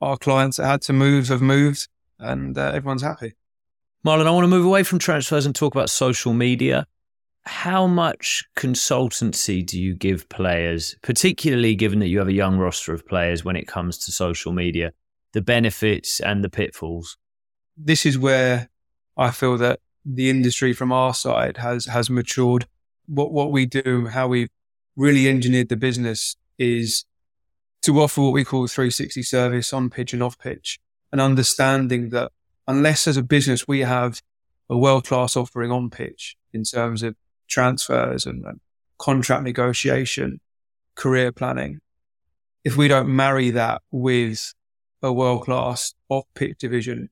our 0.00 0.16
clients 0.16 0.56
that 0.56 0.66
had 0.66 0.82
to 0.82 0.92
move 0.92 1.28
have 1.28 1.42
moved 1.42 1.88
and 2.18 2.56
uh, 2.56 2.72
everyone's 2.74 3.02
happy. 3.02 3.34
Marlon, 4.06 4.26
I 4.26 4.30
want 4.30 4.44
to 4.44 4.48
move 4.48 4.64
away 4.64 4.84
from 4.84 5.00
transfers 5.00 5.44
and 5.44 5.54
talk 5.54 5.74
about 5.74 5.90
social 5.90 6.32
media. 6.32 6.86
How 7.42 7.86
much 7.86 8.44
consultancy 8.56 9.66
do 9.66 9.80
you 9.80 9.94
give 9.94 10.28
players, 10.28 10.94
particularly 11.02 11.74
given 11.74 11.98
that 11.98 12.06
you 12.06 12.18
have 12.18 12.28
a 12.28 12.32
young 12.32 12.58
roster 12.58 12.92
of 12.92 13.06
players 13.06 13.44
when 13.44 13.56
it 13.56 13.66
comes 13.66 13.98
to 13.98 14.12
social 14.12 14.52
media, 14.52 14.92
the 15.32 15.40
benefits 15.40 16.20
and 16.20 16.44
the 16.44 16.48
pitfalls? 16.48 17.16
This 17.76 18.06
is 18.06 18.16
where 18.16 18.68
I 19.16 19.32
feel 19.32 19.56
that 19.58 19.80
the 20.04 20.30
industry 20.30 20.72
from 20.72 20.92
our 20.92 21.12
side 21.12 21.56
has 21.56 21.86
has 21.86 22.08
matured. 22.08 22.66
What 23.06 23.32
what 23.32 23.50
we 23.50 23.66
do, 23.66 24.06
how 24.06 24.28
we've 24.28 24.50
really 24.94 25.28
engineered 25.28 25.70
the 25.70 25.76
business 25.76 26.36
is 26.56 27.04
to 27.82 28.00
offer 28.00 28.20
what 28.20 28.32
we 28.32 28.44
call 28.44 28.66
360 28.68 29.22
service 29.22 29.72
on 29.72 29.90
pitch 29.90 30.12
and 30.12 30.22
off 30.22 30.38
pitch, 30.38 30.78
and 31.10 31.20
understanding 31.20 32.10
that 32.10 32.30
unless 32.68 33.08
as 33.08 33.16
a 33.16 33.22
business 33.22 33.66
we 33.66 33.80
have 33.80 34.20
a 34.68 34.76
world 34.76 35.06
class 35.06 35.36
offering 35.36 35.72
on 35.72 35.88
pitch 35.88 36.36
in 36.52 36.62
terms 36.62 37.02
of 37.02 37.16
transfers 37.48 38.26
and, 38.26 38.44
and 38.44 38.60
contract 38.98 39.42
negotiation, 39.42 40.40
career 40.94 41.32
planning, 41.32 41.80
if 42.64 42.76
we 42.76 42.86
don't 42.86 43.08
marry 43.08 43.50
that 43.50 43.80
with 43.90 44.52
a 45.02 45.12
world 45.12 45.44
class 45.44 45.94
off 46.10 46.26
pitch 46.34 46.58
division, 46.58 47.08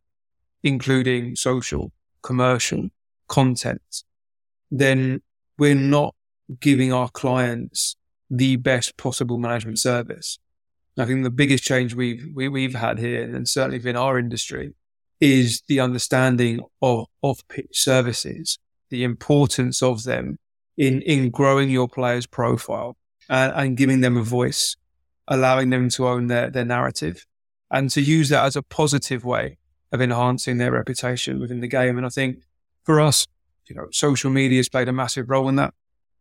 including 0.62 1.34
social, 1.34 1.90
commercial, 2.22 2.90
content, 3.26 4.02
then 4.70 5.22
we're 5.58 5.74
not 5.74 6.14
giving 6.60 6.92
our 6.92 7.08
clients 7.08 7.96
the 8.28 8.56
best 8.56 8.96
possible 8.98 9.38
management 9.38 9.78
service. 9.78 10.38
I 10.98 11.06
think 11.06 11.22
the 11.24 11.30
biggest 11.30 11.64
change 11.64 11.94
we've 11.94 12.26
we, 12.34 12.44
have 12.44 12.52
we 12.52 12.62
have 12.64 12.74
had 12.74 12.98
here, 12.98 13.22
and 13.22 13.48
certainly 13.48 13.78
within 13.78 13.96
our 13.96 14.18
industry, 14.18 14.74
is 15.20 15.62
the 15.68 15.80
understanding 15.80 16.60
of 16.82 17.06
off-pitch 17.22 17.82
services, 17.82 18.58
the 18.90 19.04
importance 19.04 19.82
of 19.82 20.04
them 20.04 20.38
in 20.76 21.02
in 21.02 21.30
growing 21.30 21.70
your 21.70 21.88
player's 21.88 22.26
profile 22.26 22.96
and, 23.28 23.52
and 23.54 23.76
giving 23.76 24.00
them 24.00 24.16
a 24.16 24.22
voice, 24.22 24.76
allowing 25.26 25.70
them 25.70 25.88
to 25.88 26.06
own 26.06 26.26
their 26.26 26.50
their 26.50 26.64
narrative, 26.64 27.26
and 27.70 27.90
to 27.90 28.00
use 28.00 28.28
that 28.28 28.44
as 28.44 28.56
a 28.56 28.62
positive 28.62 29.24
way 29.24 29.58
of 29.92 30.00
enhancing 30.00 30.58
their 30.58 30.72
reputation 30.72 31.40
within 31.40 31.60
the 31.60 31.68
game. 31.68 31.96
And 31.96 32.06
I 32.06 32.10
think 32.10 32.42
for 32.84 33.00
us, 33.00 33.26
you 33.68 33.76
know, 33.76 33.86
social 33.90 34.30
media 34.30 34.58
has 34.58 34.68
played 34.68 34.88
a 34.88 34.92
massive 34.92 35.30
role 35.30 35.48
in 35.48 35.56
that. 35.56 35.74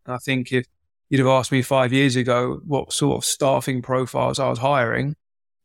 And 0.05 0.15
I 0.15 0.17
think 0.17 0.51
if 0.51 0.65
you'd 1.09 1.19
have 1.19 1.27
asked 1.27 1.51
me 1.51 1.61
five 1.61 1.91
years 1.91 2.15
ago 2.15 2.61
what 2.65 2.93
sort 2.93 3.17
of 3.17 3.25
staffing 3.25 3.81
profiles 3.81 4.39
I 4.39 4.49
was 4.49 4.59
hiring, 4.59 5.15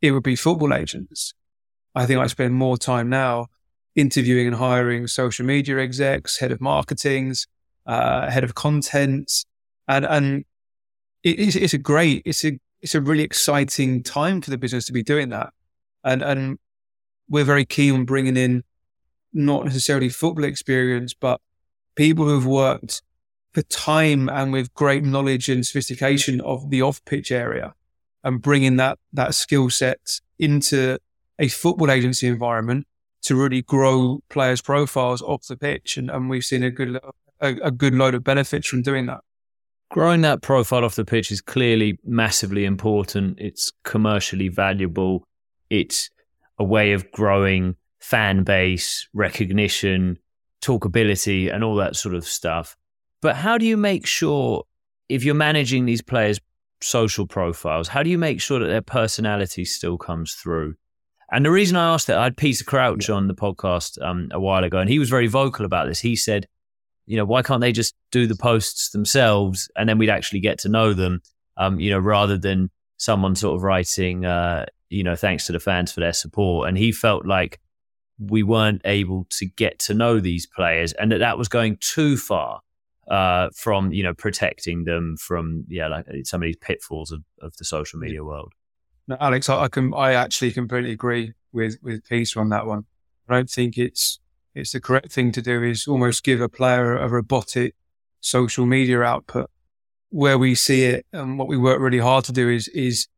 it 0.01 0.13
would 0.13 0.23
be 0.23 0.37
football 0.37 0.75
agents. 0.75 1.35
I 1.95 2.07
think 2.07 2.21
I 2.21 2.27
spend 2.27 2.55
more 2.55 2.77
time 2.77 3.09
now 3.09 3.47
interviewing 3.97 4.47
and 4.47 4.57
hiring 4.57 5.07
social 5.07 5.45
media 5.45 5.79
execs, 5.79 6.39
head 6.39 6.53
of 6.53 6.61
marketings, 6.61 7.47
uh, 7.87 8.31
head 8.31 8.45
of 8.45 8.55
content, 8.55 9.45
and 9.89 10.05
and 10.05 10.45
it's, 11.23 11.57
it's 11.57 11.75
a 11.75 11.79
great, 11.79 12.23
it's 12.25 12.45
a 12.45 12.59
it's 12.81 12.95
a 12.95 13.01
really 13.01 13.23
exciting 13.23 14.03
time 14.03 14.41
for 14.41 14.51
the 14.51 14.59
business 14.59 14.87
to 14.87 14.93
be 14.93 15.03
doing 15.03 15.31
that, 15.31 15.53
and 16.05 16.23
and 16.23 16.59
we're 17.29 17.45
very 17.45 17.65
keen 17.65 17.95
on 17.95 18.05
bringing 18.05 18.37
in 18.37 18.65
not 19.33 19.65
necessarily 19.65 20.09
football 20.09 20.45
experience, 20.45 21.15
but 21.15 21.41
people 21.95 22.25
who've 22.25 22.47
worked 22.47 23.03
for 23.53 23.63
time 23.63 24.29
and 24.29 24.53
with 24.53 24.73
great 24.75 25.05
knowledge 25.05 25.49
and 25.49 25.67
sophistication 25.67 26.41
of 26.41 26.71
the 26.71 26.83
off 26.83 27.05
pitch 27.05 27.31
area 27.31 27.75
and 28.23 28.43
bringing 28.43 28.77
that, 28.77 28.99
that 29.13 29.35
skill 29.35 29.71
set 29.71 30.21
into 30.39 30.99
a 31.41 31.49
football 31.49 31.91
agency 31.91 32.29
environment 32.29 32.87
to 33.23 33.35
really 33.35 33.63
grow 33.63 34.23
players' 34.29 34.61
profiles 34.61 35.23
off 35.23 35.47
the 35.47 35.57
pitch. 35.57 35.97
And, 35.97 36.11
and 36.11 36.31
we've 36.31 36.45
seen 36.45 36.63
a 36.63 36.71
good, 36.71 37.01
a, 37.41 37.49
a 37.63 37.71
good 37.71 37.95
load 37.95 38.15
of 38.15 38.23
benefits 38.23 38.69
from 38.69 38.83
doing 38.83 39.07
that. 39.07 39.21
Growing 39.91 40.21
that 40.21 40.43
profile 40.43 40.85
off 40.85 40.95
the 40.95 41.05
pitch 41.05 41.33
is 41.33 41.41
clearly 41.41 41.99
massively 42.05 42.65
important. 42.65 43.41
It's 43.41 43.73
commercially 43.83 44.49
valuable. 44.49 45.27
It's 45.69 46.11
a 46.59 46.65
way 46.65 46.93
of 46.93 47.11
growing 47.11 47.75
fan 47.99 48.45
base, 48.45 49.09
recognition, 49.13 50.19
talkability, 50.63 51.53
and 51.53 51.65
all 51.65 51.77
that 51.77 51.97
sort 51.97 52.15
of 52.15 52.25
stuff. 52.25 52.77
But 53.21 53.37
how 53.37 53.59
do 53.59 53.67
you 53.67 53.77
make 53.77 54.07
sure, 54.07 54.65
if 55.09 55.25
you're 55.25 55.35
managing 55.35 55.87
these 55.87 56.03
players' 56.03 56.39
social 56.81 57.27
profiles, 57.27 57.89
how 57.89 58.03
do 58.03 58.11
you 58.11 58.19
make 58.19 58.41
sure 58.41 58.61
that 58.61 58.69
their 58.69 58.83
personality 58.83 59.65
still 59.65 59.99
comes 59.99 60.35
through? 60.35 60.75
And 61.33 61.45
the 61.45 61.51
reason 61.51 61.77
I 61.77 61.93
asked 61.95 62.09
that, 62.09 62.19
I 62.19 62.25
had 62.25 62.37
Peter 62.37 62.65
Crouch 62.65 63.09
on 63.09 63.29
the 63.29 63.35
podcast 63.35 64.03
um, 64.03 64.29
a 64.33 64.41
while 64.41 64.65
ago, 64.65 64.79
and 64.79 64.91
he 64.91 64.99
was 64.99 65.09
very 65.09 65.29
vocal 65.29 65.65
about 65.65 65.87
this. 65.87 66.01
He 66.01 66.17
said, 66.17 66.47
you 67.07 67.17
know, 67.17 67.25
why 67.25 67.43
can't 67.43 67.61
they 67.61 67.73
just 67.73 67.95
do 68.11 68.27
the 68.27 68.37
posts 68.37 68.91
themselves 68.91 69.69
and 69.77 69.89
then 69.89 69.99
we'd 69.99 70.11
actually 70.11 70.41
get 70.41 70.59
to 70.61 70.69
know 70.69 70.93
them, 70.93 71.23
um, 71.57 71.81
you 71.81 71.91
know, 71.91 71.99
rather 71.99 72.39
than 72.39 72.71
someone 72.99 73.35
sort 73.35 73.57
of 73.57 73.63
writing, 73.63 74.25
uh, 74.25 74.67
you 74.91 75.03
know, 75.03 75.17
thanks 75.17 75.47
to 75.47 75.53
the 75.53 75.61
fans 75.61 75.91
for 75.91 76.01
their 76.01 76.13
support. 76.13 76.69
And 76.69 76.79
he 76.79 76.93
felt 76.93 77.27
like 77.27 77.59
we 78.21 78.43
weren't 78.43 78.83
able 78.85 79.27
to 79.31 79.47
get 79.47 79.79
to 79.81 79.95
know 79.95 80.21
these 80.21 80.47
players 80.47 80.93
and 80.93 81.11
that 81.11 81.19
that 81.19 81.39
was 81.39 81.49
going 81.49 81.79
too 81.81 82.17
far 82.17 82.61
uh, 83.11 83.49
from 83.57 83.93
you 83.93 84.03
know 84.03 84.15
protecting 84.15 84.85
them 84.85 85.17
from 85.17 85.65
yeah 85.69 85.89
like 85.89 86.07
some 86.25 86.43
of 86.43 86.47
these 86.47 86.57
pitfalls 86.57 87.11
of, 87.11 87.25
of 87.41 87.57
the 87.57 87.65
social 87.65 87.99
media 87.99 88.23
world. 88.23 88.53
No, 89.11 89.17
Alex, 89.19 89.49
I, 89.49 89.65
I 89.65 89.69
can 89.69 89.93
I 89.93 90.13
actually 90.13 90.53
completely 90.53 90.93
agree 90.93 91.33
with 91.53 91.79
with 91.83 92.05
Peter 92.09 92.39
on 92.39 92.49
that 92.51 92.65
one. 92.65 92.85
I 93.29 93.35
don't 93.35 93.51
think 93.51 93.77
it's 93.77 94.21
it's 94.55 94.71
the 94.71 94.81
correct 94.81 95.11
thing 95.11 95.33
to 95.33 95.43
do 95.43 95.65
is 95.65 95.89
almost 95.89 96.23
give 96.23 96.41
a 96.41 96.49
player 96.49 96.97
a 96.97 97.09
robotic 97.09 97.75
social 98.21 98.67
media 98.67 99.03
output 99.03 99.51
where 100.11 100.39
we 100.39 100.55
see 100.55 100.85
it 100.85 101.07
and 101.13 101.41
what 101.41 101.49
we 101.49 101.57
work 101.57 101.81
really 101.81 101.99
hard 101.99 102.25
to 102.27 102.33
do 102.33 102.49
is 102.49 102.69
is 102.69 103.09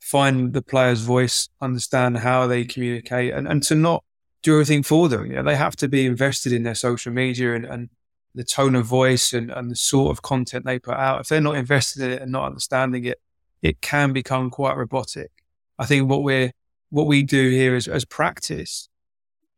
find 0.00 0.54
the 0.54 0.62
player's 0.62 1.02
voice, 1.02 1.50
understand 1.60 2.20
how 2.20 2.46
they 2.46 2.64
communicate 2.64 3.34
and, 3.34 3.46
and 3.46 3.62
to 3.64 3.74
not 3.74 4.04
do 4.42 4.54
everything 4.54 4.82
for 4.82 5.10
them. 5.10 5.26
You 5.26 5.34
know, 5.34 5.42
they 5.42 5.56
have 5.56 5.76
to 5.76 5.88
be 5.88 6.06
invested 6.06 6.54
in 6.54 6.62
their 6.62 6.74
social 6.74 7.12
media 7.12 7.54
and, 7.54 7.66
and 7.66 7.90
the 8.34 8.42
tone 8.42 8.74
of 8.74 8.86
voice 8.86 9.34
and, 9.34 9.50
and 9.50 9.70
the 9.70 9.76
sort 9.76 10.12
of 10.12 10.22
content 10.22 10.64
they 10.64 10.78
put 10.78 10.96
out. 10.96 11.20
If 11.20 11.28
they're 11.28 11.42
not 11.42 11.56
invested 11.56 12.04
in 12.04 12.10
it 12.12 12.22
and 12.22 12.32
not 12.32 12.46
understanding 12.46 13.04
it, 13.04 13.20
it 13.60 13.82
can 13.82 14.14
become 14.14 14.48
quite 14.48 14.78
robotic. 14.78 15.30
I 15.78 15.86
think 15.86 16.08
what 16.08 16.22
we're 16.22 16.52
what 16.90 17.06
we 17.06 17.22
do 17.22 17.50
here 17.50 17.74
is 17.74 17.88
as 17.88 18.04
practice, 18.04 18.88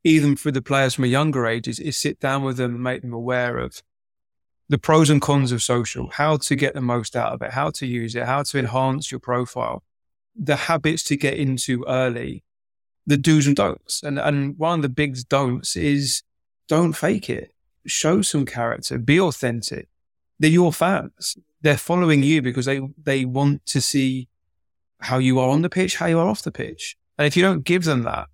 even 0.04 0.36
for 0.36 0.50
the 0.50 0.62
players 0.62 0.94
from 0.94 1.04
a 1.04 1.08
younger 1.08 1.46
age, 1.46 1.66
is, 1.66 1.80
is 1.80 1.96
sit 1.96 2.20
down 2.20 2.44
with 2.44 2.56
them 2.56 2.74
and 2.74 2.82
make 2.82 3.02
them 3.02 3.12
aware 3.12 3.58
of 3.58 3.82
the 4.68 4.78
pros 4.78 5.10
and 5.10 5.20
cons 5.20 5.52
of 5.52 5.62
social, 5.62 6.08
how 6.10 6.36
to 6.36 6.56
get 6.56 6.74
the 6.74 6.80
most 6.80 7.16
out 7.16 7.32
of 7.32 7.42
it, 7.42 7.52
how 7.52 7.70
to 7.70 7.86
use 7.86 8.14
it, 8.14 8.24
how 8.24 8.42
to 8.42 8.58
enhance 8.58 9.10
your 9.10 9.20
profile, 9.20 9.82
the 10.36 10.56
habits 10.56 11.02
to 11.04 11.16
get 11.16 11.34
into 11.34 11.84
early, 11.88 12.44
the 13.06 13.16
do's 13.16 13.46
and 13.46 13.56
don'ts. 13.56 14.02
And 14.02 14.18
and 14.18 14.56
one 14.58 14.78
of 14.78 14.82
the 14.82 14.88
big 14.88 15.16
don'ts 15.28 15.76
is 15.76 16.22
don't 16.68 16.92
fake 16.92 17.28
it 17.28 17.54
show 17.86 18.22
some 18.22 18.46
character, 18.46 18.98
be 18.98 19.20
authentic. 19.20 19.88
They're 20.38 20.50
your 20.50 20.72
fans. 20.72 21.36
They're 21.60 21.76
following 21.76 22.22
you 22.22 22.42
because 22.42 22.66
they, 22.66 22.80
they 23.02 23.24
want 23.24 23.64
to 23.66 23.80
see 23.80 24.28
how 25.00 25.18
you 25.18 25.38
are 25.38 25.50
on 25.50 25.62
the 25.62 25.70
pitch, 25.70 25.96
how 25.96 26.06
you 26.06 26.18
are 26.18 26.28
off 26.28 26.42
the 26.42 26.52
pitch. 26.52 26.96
And 27.18 27.26
if 27.26 27.36
you 27.36 27.42
don't 27.42 27.64
give 27.64 27.84
them 27.84 28.02
that, 28.02 28.28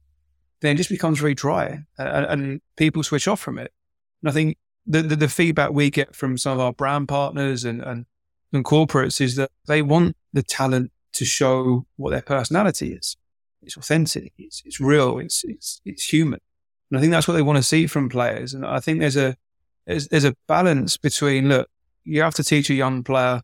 then 0.61 0.75
it 0.75 0.79
just 0.79 0.91
becomes 0.91 1.19
very 1.19 1.35
dry 1.35 1.85
and, 1.99 2.27
and 2.27 2.61
people 2.77 3.03
switch 3.03 3.27
off 3.27 3.41
from 3.41 3.59
it. 3.59 3.73
And 4.23 4.31
I 4.31 4.33
think 4.33 4.59
the, 4.87 5.03
the, 5.03 5.17
the, 5.17 5.29
feedback 5.29 5.71
we 5.71 5.91
get 5.91 6.15
from 6.15 6.37
some 6.37 6.53
of 6.53 6.61
our 6.61 6.73
brand 6.73 7.09
partners 7.09 7.65
and, 7.65 7.81
and, 7.83 8.07
and 8.53 8.65
corporates 8.65 9.21
is 9.21 9.37
that 9.37 9.51
they 9.67 9.83
want 9.83 10.17
the 10.33 10.43
talent 10.43 10.93
to 11.15 11.25
show 11.25 11.87
what 11.97 12.11
their 12.11 12.23
personality 12.23 12.93
is. 12.93 13.17
It's 13.63 13.77
authentic. 13.77 14.33
It's, 14.39 14.63
it's 14.65 14.81
real. 14.81 15.19
It's, 15.19 15.45
it's, 15.45 15.81
it's 15.85 16.13
human. 16.13 16.41
And 16.91 16.99
I 16.99 17.01
think 17.01 17.13
that's 17.13 17.29
what 17.29 17.35
they 17.35 17.43
want 17.43 17.57
to 17.57 17.63
see 17.63 17.87
from 17.87 18.09
players. 18.09 18.53
And 18.55 18.67
I 18.67 18.81
think 18.81 19.01
there's 19.01 19.17
a 19.17 19.37
there's, 19.87 20.09
there's 20.09 20.25
a 20.25 20.37
balance 20.47 20.97
between 20.97 21.49
look, 21.49 21.69
you 22.05 22.23
have 22.23 22.35
to 22.35 22.45
teach 22.45 22.71
a 22.71 22.75
young 22.75 23.03
player 23.03 23.43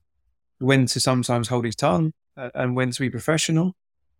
when 0.58 0.86
to 0.86 1.00
sometimes 1.00 1.48
hold 1.48 1.64
his 1.64 1.76
tongue 1.76 2.12
and 2.36 2.76
when 2.76 2.90
to 2.90 3.00
be 3.00 3.10
professional, 3.10 3.74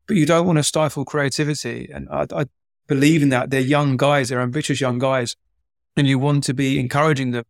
but 0.07 0.16
you 0.16 0.26
don't 0.26 0.46
want 0.46 0.59
to 0.59 0.62
stifle 0.62 1.05
creativity. 1.05 1.90
And 1.92 2.09
I, 2.11 2.26
I 2.35 2.46
believe 2.87 3.22
in 3.22 3.29
that. 3.31 3.50
They're 3.50 3.61
young 3.61 3.96
guys, 3.96 4.29
they're 4.29 4.40
ambitious 4.40 4.81
young 4.81 4.98
guys, 4.98 5.37
and 5.96 6.07
you 6.07 6.18
want 6.18 6.44
to 6.44 6.55
be 6.55 6.79
encouraging 6.79 7.33
them 7.33 7.44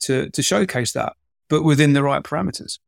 to 0.00 0.30
to 0.30 0.42
showcase 0.42 0.92
that, 0.92 1.14
but 1.48 1.62
within 1.62 1.92
the 1.92 2.02
right 2.02 2.22
parameters. 2.22 2.78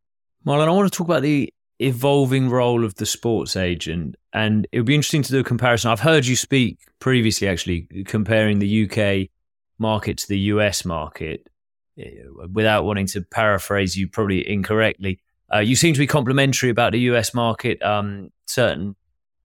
Marlon, 0.47 0.69
I 0.69 0.71
want 0.71 0.91
to 0.91 0.97
talk 0.97 1.07
about 1.07 1.23
the 1.23 1.53
evolving 1.79 2.49
role 2.49 2.85
of 2.85 2.97
the 2.97 3.07
sports 3.07 3.57
agent. 3.57 4.17
And 4.33 4.67
it 4.73 4.79
would 4.79 4.87
be 4.87 4.95
interesting 4.95 5.23
to 5.23 5.33
do 5.33 5.41
a 5.41 5.45
comparison. 5.45 5.91
I've 5.91 6.01
heard 6.01 6.27
you 6.27 6.37
speak 6.37 6.79
previously, 6.99 7.49
actually, 7.49 7.89
comparing 8.07 8.59
the 8.59 8.85
UK 8.85 9.31
market 9.79 10.19
to 10.19 10.29
the 10.29 10.39
US 10.39 10.85
market. 10.85 11.49
Eh, 11.99 12.11
without 12.53 12.85
wanting 12.85 13.07
to 13.09 13.23
paraphrase 13.23 13.97
you 13.97 14.09
probably 14.09 14.49
incorrectly, 14.49 15.21
Uh, 15.53 15.59
you 15.59 15.77
seem 15.77 15.95
to 15.95 15.99
be 15.99 16.07
complimentary 16.07 16.71
about 16.71 16.93
the 16.93 17.01
US 17.01 17.33
market, 17.33 17.83
um, 17.83 18.31
certain 18.47 18.97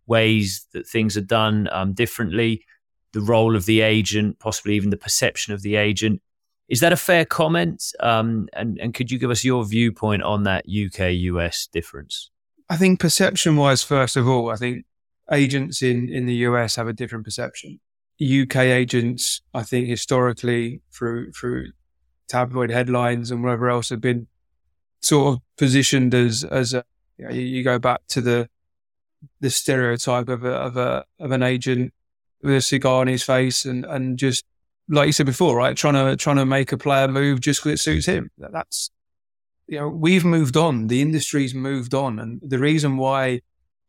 ways 0.06 0.66
that 0.74 0.88
things 0.88 1.16
are 1.16 1.22
done 1.22 1.70
um, 1.72 1.94
differently, 1.94 2.66
the 3.14 3.22
role 3.22 3.56
of 3.56 3.66
the 3.66 3.82
agent, 3.82 4.40
possibly 4.40 4.76
even 4.76 4.90
the 4.90 4.98
perception 4.98 5.54
of 5.54 5.62
the 5.62 5.76
agent. 5.76 6.22
Is 6.68 6.80
that 6.80 6.94
a 6.94 6.98
fair 6.98 7.26
comment? 7.26 7.84
Um, 8.00 8.48
and, 8.54 8.78
and 8.80 8.94
could 8.94 9.12
you 9.12 9.20
give 9.20 9.32
us 9.32 9.44
your 9.44 9.64
viewpoint 9.66 10.24
on 10.24 10.44
that 10.44 10.66
UK 10.66 11.12
US 11.14 11.68
difference? 11.68 12.32
I 12.70 12.78
think 12.78 13.00
perception 13.00 13.56
wise, 13.56 13.84
first 13.84 14.18
of 14.18 14.28
all, 14.28 14.50
I 14.50 14.56
think 14.56 14.86
agents 15.32 15.82
in, 15.82 16.10
in 16.10 16.26
the 16.26 16.36
US 16.48 16.76
have 16.76 16.88
a 16.88 16.94
different 16.94 17.26
perception. 17.26 17.80
UK 18.22 18.58
agents, 18.58 19.42
I 19.54 19.64
think 19.64 19.88
historically 19.88 20.82
through, 20.92 21.32
through 21.32 21.72
tabloid 22.28 22.72
headlines 22.72 23.32
and 23.32 23.44
whatever 23.44 23.70
else 23.70 23.90
have 23.90 24.02
been 24.02 24.28
sort 25.04 25.36
of 25.36 25.42
positioned 25.58 26.14
as, 26.14 26.44
as 26.44 26.74
a, 26.74 26.84
you, 27.18 27.26
know, 27.26 27.32
you 27.34 27.64
go 27.64 27.80
back 27.80 28.02
to 28.10 28.22
the, 28.22 28.50
the 29.40 29.50
stereotype 29.50 30.30
of 30.30 30.44
a, 30.44 30.52
of 30.52 30.78
a, 30.78 31.06
of 31.20 31.32
an 31.32 31.44
agent 31.44 31.94
with 32.42 32.56
a 32.56 32.62
cigar 32.62 33.02
on 33.02 33.08
his 33.08 33.24
face 33.24 33.66
and, 33.66 33.86
and 33.86 34.18
just, 34.18 34.46
like 34.90 35.08
you 35.08 35.14
said 35.14 35.26
before, 35.26 35.56
right? 35.56 35.78
Trying 35.78 35.94
to, 35.94 36.16
trying 36.18 36.36
to 36.36 36.46
make 36.46 36.72
a 36.72 36.78
player 36.78 37.08
move 37.08 37.40
just 37.40 37.64
because 37.64 37.80
it 37.80 37.84
suits 37.84 38.06
him. 38.06 38.32
That's, 38.38 38.92
you 39.68 39.80
know, 39.80 39.88
we've 39.88 40.26
moved 40.26 40.58
on. 40.58 40.88
The 40.88 41.02
industry's 41.02 41.56
moved 41.56 41.94
on. 41.94 42.20
And 42.20 42.42
the 42.44 42.60
reason 42.60 42.98
why 42.98 43.42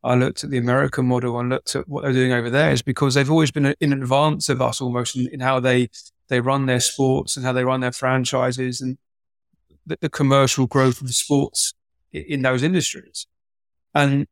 I 0.05 0.15
looked 0.15 0.45
at 0.45 0.51
the 0.51 0.59
American 0.59 1.07
model 1.07 1.39
and 1.41 1.49
looked 1.49 1.75
at 1.75 1.89
what 1.89 2.03
they're 2.03 2.13
doing 2.13 2.33
over 2.33 2.49
there 2.49 2.71
is 2.71 2.83
because 2.83 3.15
they've 3.15 3.31
always 3.31 3.51
been 3.51 3.75
in 3.81 3.93
advance 3.93 4.49
of 4.49 4.63
us 4.63 4.81
almost 4.81 5.17
in, 5.17 5.29
in 5.29 5.41
how 5.41 5.59
they, 5.59 5.89
they 6.29 6.41
run 6.41 6.67
their 6.67 6.81
sports 6.81 7.37
and 7.37 7.45
how 7.45 7.53
they 7.53 7.65
run 7.65 7.81
their 7.81 7.93
franchises 7.93 8.81
and 8.81 8.99
the, 9.87 9.99
the 10.01 10.09
commercial 10.09 10.67
growth 10.67 11.01
of 11.01 11.15
sports 11.15 11.75
in, 12.13 12.43
those 12.43 12.63
industries. 12.63 13.27
And 13.95 14.27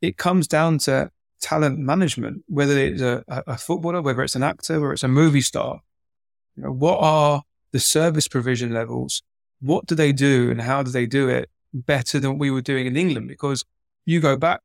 it 0.00 0.16
comes 0.16 0.48
down 0.48 0.78
to 0.78 1.10
talent 1.40 1.78
management, 1.78 2.44
whether 2.48 2.78
it's 2.78 3.02
a, 3.02 3.24
a, 3.28 3.58
footballer, 3.58 4.00
whether 4.00 4.22
it's 4.22 4.36
an 4.36 4.42
actor, 4.42 4.80
whether 4.80 4.92
it's 4.92 5.02
a 5.02 5.08
movie 5.08 5.40
star. 5.40 5.80
You 6.56 6.64
know, 6.64 6.72
what 6.72 6.98
are 7.00 7.42
the 7.72 7.80
service 7.80 8.28
provision 8.28 8.72
levels? 8.72 9.22
What 9.60 9.86
do 9.86 9.94
they 9.94 10.12
do 10.12 10.50
and 10.50 10.60
how 10.60 10.82
do 10.82 10.90
they 10.90 11.06
do 11.06 11.28
it 11.28 11.50
better 11.72 12.18
than 12.18 12.38
we 12.38 12.50
were 12.50 12.60
doing 12.60 12.86
in 12.86 12.96
England? 12.96 13.28
Because 13.28 13.64
you 14.04 14.20
go 14.20 14.36
back 14.36 14.60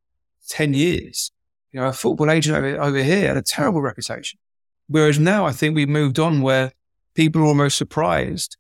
10 0.50 0.74
years. 0.74 1.32
You 1.72 1.80
know, 1.80 1.88
a 1.88 1.94
football 1.94 2.32
agent 2.32 2.58
over, 2.58 2.82
over 2.82 3.04
here 3.04 3.28
had 3.28 3.38
a 3.38 3.42
terrible 3.42 3.82
reputation. 3.82 4.40
Whereas 4.88 5.20
now 5.20 5.46
I 5.46 5.52
think 5.52 5.76
we've 5.76 5.90
moved 5.90 6.18
on 6.18 6.42
where 6.42 6.72
people 7.14 7.42
are 7.42 7.46
almost 7.46 7.78
surprised 7.78 8.58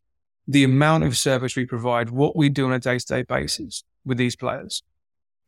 the 0.47 0.63
amount 0.63 1.03
of 1.03 1.17
service 1.17 1.55
we 1.55 1.65
provide, 1.65 2.09
what 2.09 2.35
we 2.35 2.49
do 2.49 2.65
on 2.65 2.73
a 2.73 2.79
day 2.79 2.97
to 2.97 3.05
day 3.05 3.23
basis 3.23 3.83
with 4.05 4.17
these 4.17 4.35
players, 4.35 4.83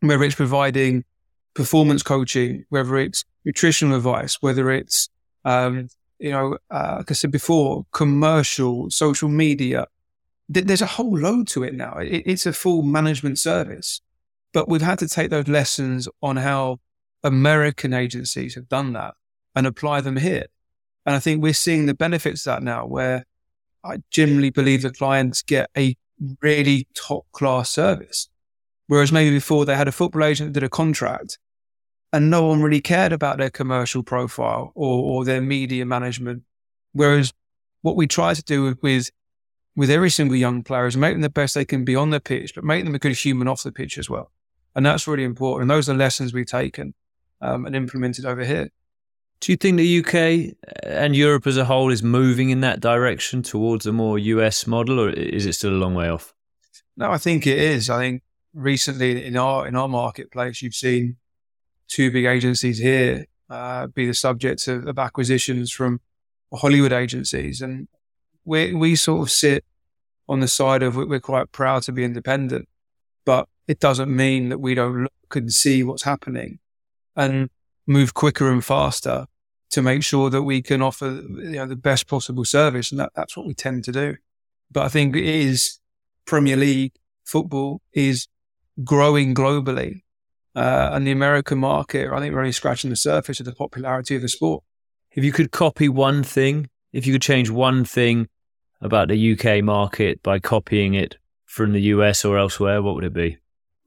whether 0.01 0.23
it's 0.23 0.35
providing 0.35 1.05
performance 1.53 2.03
coaching, 2.03 2.65
whether 2.69 2.97
it's 2.97 3.23
nutritional 3.45 3.95
advice, 3.95 4.37
whether 4.41 4.69
it's, 4.69 5.09
um, 5.45 5.87
you 6.19 6.31
know, 6.31 6.57
uh, 6.69 6.95
like 6.97 7.11
I 7.11 7.13
said 7.13 7.31
before, 7.31 7.85
commercial, 7.91 8.89
social 8.89 9.29
media. 9.29 9.87
There's 10.49 10.81
a 10.81 10.87
whole 10.87 11.17
load 11.17 11.47
to 11.49 11.63
it 11.63 11.75
now. 11.75 11.95
It's 11.99 12.45
a 12.45 12.53
full 12.53 12.81
management 12.81 13.37
service. 13.39 14.01
But 14.51 14.67
we've 14.67 14.81
had 14.81 14.97
to 14.99 15.07
take 15.07 15.29
those 15.29 15.47
lessons 15.47 16.07
on 16.23 16.37
how 16.37 16.79
American 17.23 17.93
agencies 17.93 18.55
have 18.55 18.67
done 18.67 18.93
that 18.93 19.13
and 19.55 19.67
apply 19.67 20.01
them 20.01 20.17
here. 20.17 20.47
And 21.05 21.15
I 21.15 21.19
think 21.19 21.41
we're 21.41 21.53
seeing 21.53 21.85
the 21.85 21.93
benefits 21.93 22.47
of 22.47 22.55
that 22.55 22.63
now, 22.63 22.85
where 22.85 23.25
I 23.83 23.97
generally 24.11 24.49
believe 24.49 24.81
the 24.81 24.91
clients 24.91 25.41
get 25.41 25.69
a 25.77 25.95
really 26.41 26.87
top 26.95 27.25
class 27.31 27.69
service. 27.69 28.29
Whereas 28.87 29.11
maybe 29.11 29.31
before 29.31 29.65
they 29.65 29.75
had 29.75 29.87
a 29.87 29.91
football 29.91 30.23
agent 30.23 30.53
that 30.53 30.59
did 30.59 30.65
a 30.65 30.69
contract 30.69 31.37
and 32.11 32.29
no 32.29 32.47
one 32.47 32.61
really 32.61 32.81
cared 32.81 33.13
about 33.13 33.37
their 33.37 33.51
commercial 33.51 34.03
profile 34.03 34.71
or, 34.73 35.03
or 35.03 35.25
their 35.25 35.41
media 35.41 35.85
management. 35.85 36.43
Whereas 36.93 37.33
what 37.81 37.95
we 37.95 38.07
try 38.07 38.33
to 38.33 38.43
do 38.43 38.75
with, 38.81 39.11
with 39.75 39.89
every 39.89 40.09
single 40.09 40.35
young 40.35 40.63
player 40.63 40.87
is 40.87 40.97
make 40.97 41.13
them 41.13 41.21
the 41.21 41.29
best 41.29 41.53
they 41.53 41.65
can 41.65 41.85
be 41.85 41.95
on 41.95 42.09
the 42.09 42.19
pitch, 42.19 42.55
but 42.55 42.63
make 42.63 42.83
them 42.83 42.95
a 42.95 42.99
good 42.99 43.15
human 43.15 43.47
off 43.47 43.63
the 43.63 43.71
pitch 43.71 43.97
as 43.97 44.09
well. 44.09 44.31
And 44.75 44.85
that's 44.85 45.07
really 45.07 45.23
important. 45.23 45.63
And 45.63 45.71
those 45.71 45.87
are 45.87 45.93
lessons 45.93 46.33
we've 46.33 46.45
taken 46.45 46.93
um, 47.41 47.65
and 47.65 47.75
implemented 47.75 48.25
over 48.25 48.43
here. 48.43 48.69
Do 49.41 49.51
you 49.53 49.57
think 49.57 49.77
the 49.77 49.99
UK 49.99 50.55
and 50.83 51.15
Europe 51.15 51.47
as 51.47 51.55
a 51.55 51.65
whole 51.65 51.91
is 51.91 52.03
moving 52.03 52.49
in 52.49 52.61
that 52.61 52.81
direction 52.81 53.41
towards 53.41 53.85
a 53.85 53.93
more 53.93 54.19
US 54.19 54.67
model, 54.67 54.99
or 54.99 55.09
is 55.09 55.45
it 55.45 55.53
still 55.53 55.71
a 55.71 55.79
long 55.79 55.95
way 55.95 56.09
off? 56.09 56.33
No, 56.97 57.11
I 57.11 57.17
think 57.17 57.47
it 57.47 57.57
is. 57.57 57.89
I 57.89 57.99
think 57.99 58.23
recently 58.53 59.25
in 59.25 59.37
our 59.37 59.67
in 59.67 59.75
our 59.75 59.87
marketplace, 59.87 60.61
you've 60.61 60.73
seen 60.73 61.15
two 61.87 62.11
big 62.11 62.25
agencies 62.25 62.79
here 62.79 63.25
uh, 63.49 63.87
be 63.87 64.05
the 64.05 64.13
subject 64.13 64.67
of, 64.67 64.85
of, 64.87 64.99
acquisitions 64.99 65.71
from 65.71 66.01
Hollywood 66.53 66.91
agencies, 66.91 67.61
and 67.61 67.87
we 68.43 68.73
we 68.73 68.95
sort 68.95 69.21
of 69.21 69.31
sit 69.31 69.63
on 70.27 70.41
the 70.41 70.47
side 70.47 70.83
of 70.83 70.97
we're 70.97 71.19
quite 71.21 71.51
proud 71.53 71.83
to 71.83 71.93
be 71.93 72.03
independent, 72.03 72.67
but 73.25 73.47
it 73.67 73.79
doesn't 73.79 74.13
mean 74.13 74.49
that 74.49 74.59
we 74.59 74.75
don't 74.75 75.03
look 75.03 75.35
and 75.35 75.53
see 75.53 75.81
what's 75.83 76.03
happening 76.03 76.59
and 77.15 77.49
move 77.89 78.13
quicker 78.13 78.51
and 78.51 78.63
faster 78.63 79.25
to 79.71 79.81
make 79.81 80.03
sure 80.03 80.29
that 80.29 80.43
we 80.43 80.61
can 80.61 80.81
offer 80.81 81.07
you 81.07 81.51
know, 81.51 81.65
the 81.65 81.75
best 81.75 82.07
possible 82.07 82.45
service. 82.45 82.91
And 82.91 82.99
that, 82.99 83.11
that's 83.15 83.35
what 83.35 83.47
we 83.47 83.53
tend 83.53 83.83
to 83.85 83.91
do. 83.91 84.15
But 84.71 84.85
I 84.85 84.89
think 84.89 85.15
it 85.15 85.25
is 85.25 85.79
Premier 86.25 86.55
League 86.55 86.93
football 87.25 87.81
is 87.91 88.27
growing 88.83 89.33
globally. 89.33 90.03
Uh, 90.55 90.91
and 90.93 91.05
the 91.05 91.11
American 91.11 91.57
market, 91.59 92.11
I 92.11 92.19
think 92.19 92.33
we're 92.33 92.41
only 92.41 92.51
scratching 92.51 92.89
the 92.89 92.95
surface 92.95 93.39
of 93.39 93.45
the 93.45 93.53
popularity 93.53 94.15
of 94.15 94.21
the 94.21 94.29
sport. 94.29 94.63
If 95.11 95.23
you 95.23 95.31
could 95.31 95.51
copy 95.51 95.89
one 95.89 96.23
thing, 96.23 96.69
if 96.93 97.07
you 97.07 97.13
could 97.13 97.21
change 97.21 97.49
one 97.49 97.85
thing 97.85 98.27
about 98.81 99.07
the 99.07 99.33
UK 99.33 99.63
market 99.63 100.21
by 100.21 100.39
copying 100.39 100.93
it 100.93 101.17
from 101.45 101.73
the 101.73 101.81
US 101.81 102.23
or 102.23 102.37
elsewhere, 102.37 102.81
what 102.81 102.95
would 102.95 103.03
it 103.03 103.13
be? 103.13 103.37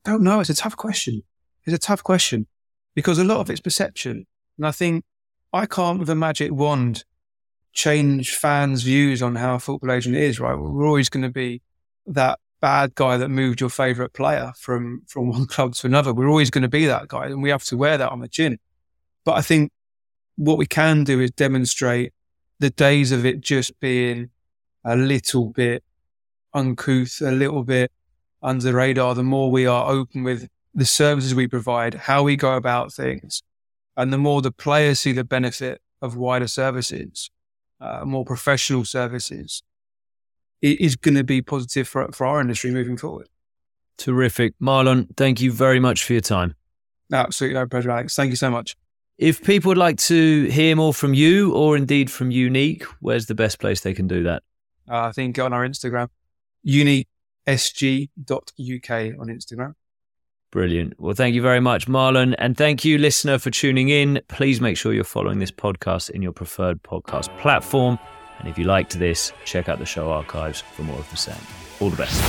I 0.04 0.10
don't 0.10 0.22
know. 0.22 0.40
It's 0.40 0.50
a 0.50 0.54
tough 0.54 0.76
question. 0.76 1.22
It's 1.64 1.74
a 1.74 1.78
tough 1.78 2.02
question 2.02 2.46
because 2.94 3.18
a 3.18 3.24
lot 3.24 3.38
of 3.38 3.50
it's 3.50 3.60
perception. 3.60 4.26
And 4.56 4.66
I 4.66 4.70
think 4.70 5.04
I 5.52 5.66
can't 5.66 5.98
with 5.98 6.10
a 6.10 6.14
magic 6.14 6.52
wand 6.52 7.04
change 7.72 8.34
fans' 8.34 8.82
views 8.82 9.22
on 9.22 9.36
how 9.36 9.54
a 9.54 9.58
football 9.58 9.92
agent 9.92 10.16
is, 10.16 10.38
right? 10.38 10.54
We're 10.54 10.86
always 10.86 11.08
going 11.08 11.22
to 11.22 11.30
be 11.30 11.62
that 12.06 12.38
bad 12.60 12.94
guy 12.94 13.16
that 13.16 13.28
moved 13.28 13.60
your 13.60 13.70
favorite 13.70 14.12
player 14.12 14.52
from, 14.58 15.02
from 15.06 15.28
one 15.30 15.46
club 15.46 15.74
to 15.74 15.86
another. 15.86 16.12
We're 16.12 16.28
always 16.28 16.50
going 16.50 16.62
to 16.62 16.68
be 16.68 16.86
that 16.86 17.08
guy 17.08 17.26
and 17.26 17.42
we 17.42 17.50
have 17.50 17.64
to 17.64 17.76
wear 17.76 17.98
that 17.98 18.10
on 18.10 18.20
the 18.20 18.28
chin. 18.28 18.58
But 19.24 19.32
I 19.32 19.42
think 19.42 19.70
what 20.36 20.58
we 20.58 20.66
can 20.66 21.04
do 21.04 21.20
is 21.20 21.30
demonstrate 21.30 22.12
the 22.58 22.70
days 22.70 23.12
of 23.12 23.26
it 23.26 23.40
just 23.40 23.78
being 23.80 24.30
a 24.84 24.96
little 24.96 25.50
bit 25.50 25.82
uncouth, 26.54 27.20
a 27.20 27.30
little 27.30 27.64
bit 27.64 27.90
under 28.42 28.64
the 28.64 28.74
radar, 28.74 29.14
the 29.14 29.22
more 29.22 29.50
we 29.50 29.66
are 29.66 29.90
open 29.90 30.24
with 30.24 30.48
the 30.74 30.86
services 30.86 31.34
we 31.34 31.46
provide, 31.46 31.94
how 31.94 32.22
we 32.22 32.36
go 32.36 32.56
about 32.56 32.92
things, 32.92 33.42
and 33.96 34.12
the 34.12 34.18
more 34.18 34.42
the 34.42 34.52
players 34.52 35.00
see 35.00 35.12
the 35.12 35.24
benefit 35.24 35.80
of 36.00 36.16
wider 36.16 36.48
services, 36.48 37.30
uh, 37.80 38.04
more 38.04 38.24
professional 38.24 38.84
services, 38.84 39.62
it 40.60 40.80
is 40.80 40.96
going 40.96 41.16
to 41.16 41.24
be 41.24 41.42
positive 41.42 41.88
for, 41.88 42.10
for 42.12 42.26
our 42.26 42.40
industry 42.40 42.70
moving 42.70 42.96
forward. 42.96 43.28
Terrific. 43.98 44.54
Marlon, 44.60 45.08
thank 45.16 45.40
you 45.40 45.52
very 45.52 45.78
much 45.78 46.04
for 46.04 46.14
your 46.14 46.22
time. 46.22 46.54
Absolutely. 47.12 47.58
No 47.58 47.66
pleasure, 47.66 47.90
Alex. 47.90 48.16
Thank 48.16 48.30
you 48.30 48.36
so 48.36 48.50
much. 48.50 48.76
If 49.18 49.42
people 49.42 49.68
would 49.68 49.78
like 49.78 49.98
to 49.98 50.46
hear 50.46 50.74
more 50.74 50.94
from 50.94 51.14
you 51.14 51.52
or 51.52 51.76
indeed 51.76 52.10
from 52.10 52.30
Unique, 52.30 52.84
where's 53.00 53.26
the 53.26 53.34
best 53.34 53.58
place 53.58 53.82
they 53.82 53.92
can 53.92 54.08
do 54.08 54.22
that? 54.24 54.42
Uh, 54.88 55.02
I 55.02 55.12
think 55.12 55.38
on 55.38 55.52
our 55.52 55.66
Instagram, 55.66 56.08
Unique 56.62 57.08
sg.uk 57.46 58.90
on 58.90 59.26
Instagram. 59.28 59.74
Brilliant. 60.52 61.00
Well, 61.00 61.14
thank 61.14 61.34
you 61.34 61.40
very 61.40 61.60
much, 61.60 61.88
Marlon. 61.88 62.34
And 62.38 62.56
thank 62.56 62.84
you, 62.84 62.98
listener, 62.98 63.38
for 63.38 63.50
tuning 63.50 63.88
in. 63.88 64.20
Please 64.28 64.60
make 64.60 64.76
sure 64.76 64.92
you're 64.92 65.02
following 65.02 65.38
this 65.38 65.50
podcast 65.50 66.10
in 66.10 66.20
your 66.20 66.32
preferred 66.32 66.82
podcast 66.82 67.36
platform. 67.38 67.98
And 68.38 68.48
if 68.48 68.58
you 68.58 68.64
liked 68.64 68.98
this, 68.98 69.32
check 69.46 69.70
out 69.70 69.78
the 69.78 69.86
show 69.86 70.10
archives 70.10 70.60
for 70.60 70.82
more 70.82 70.98
of 70.98 71.10
the 71.10 71.16
same. 71.16 71.34
All 71.80 71.88
the 71.88 71.96
best. 71.96 72.20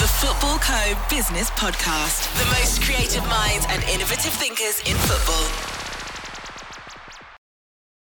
The 0.00 0.06
Footballco. 0.26 1.08
Business 1.08 1.50
Podcast. 1.50 2.26
The 2.38 2.46
most 2.58 2.82
creative 2.82 3.26
minds 3.28 3.64
and 3.68 3.82
innovative 3.84 4.32
thinkers 4.32 4.80
in 4.80 4.96
football. 4.96 5.79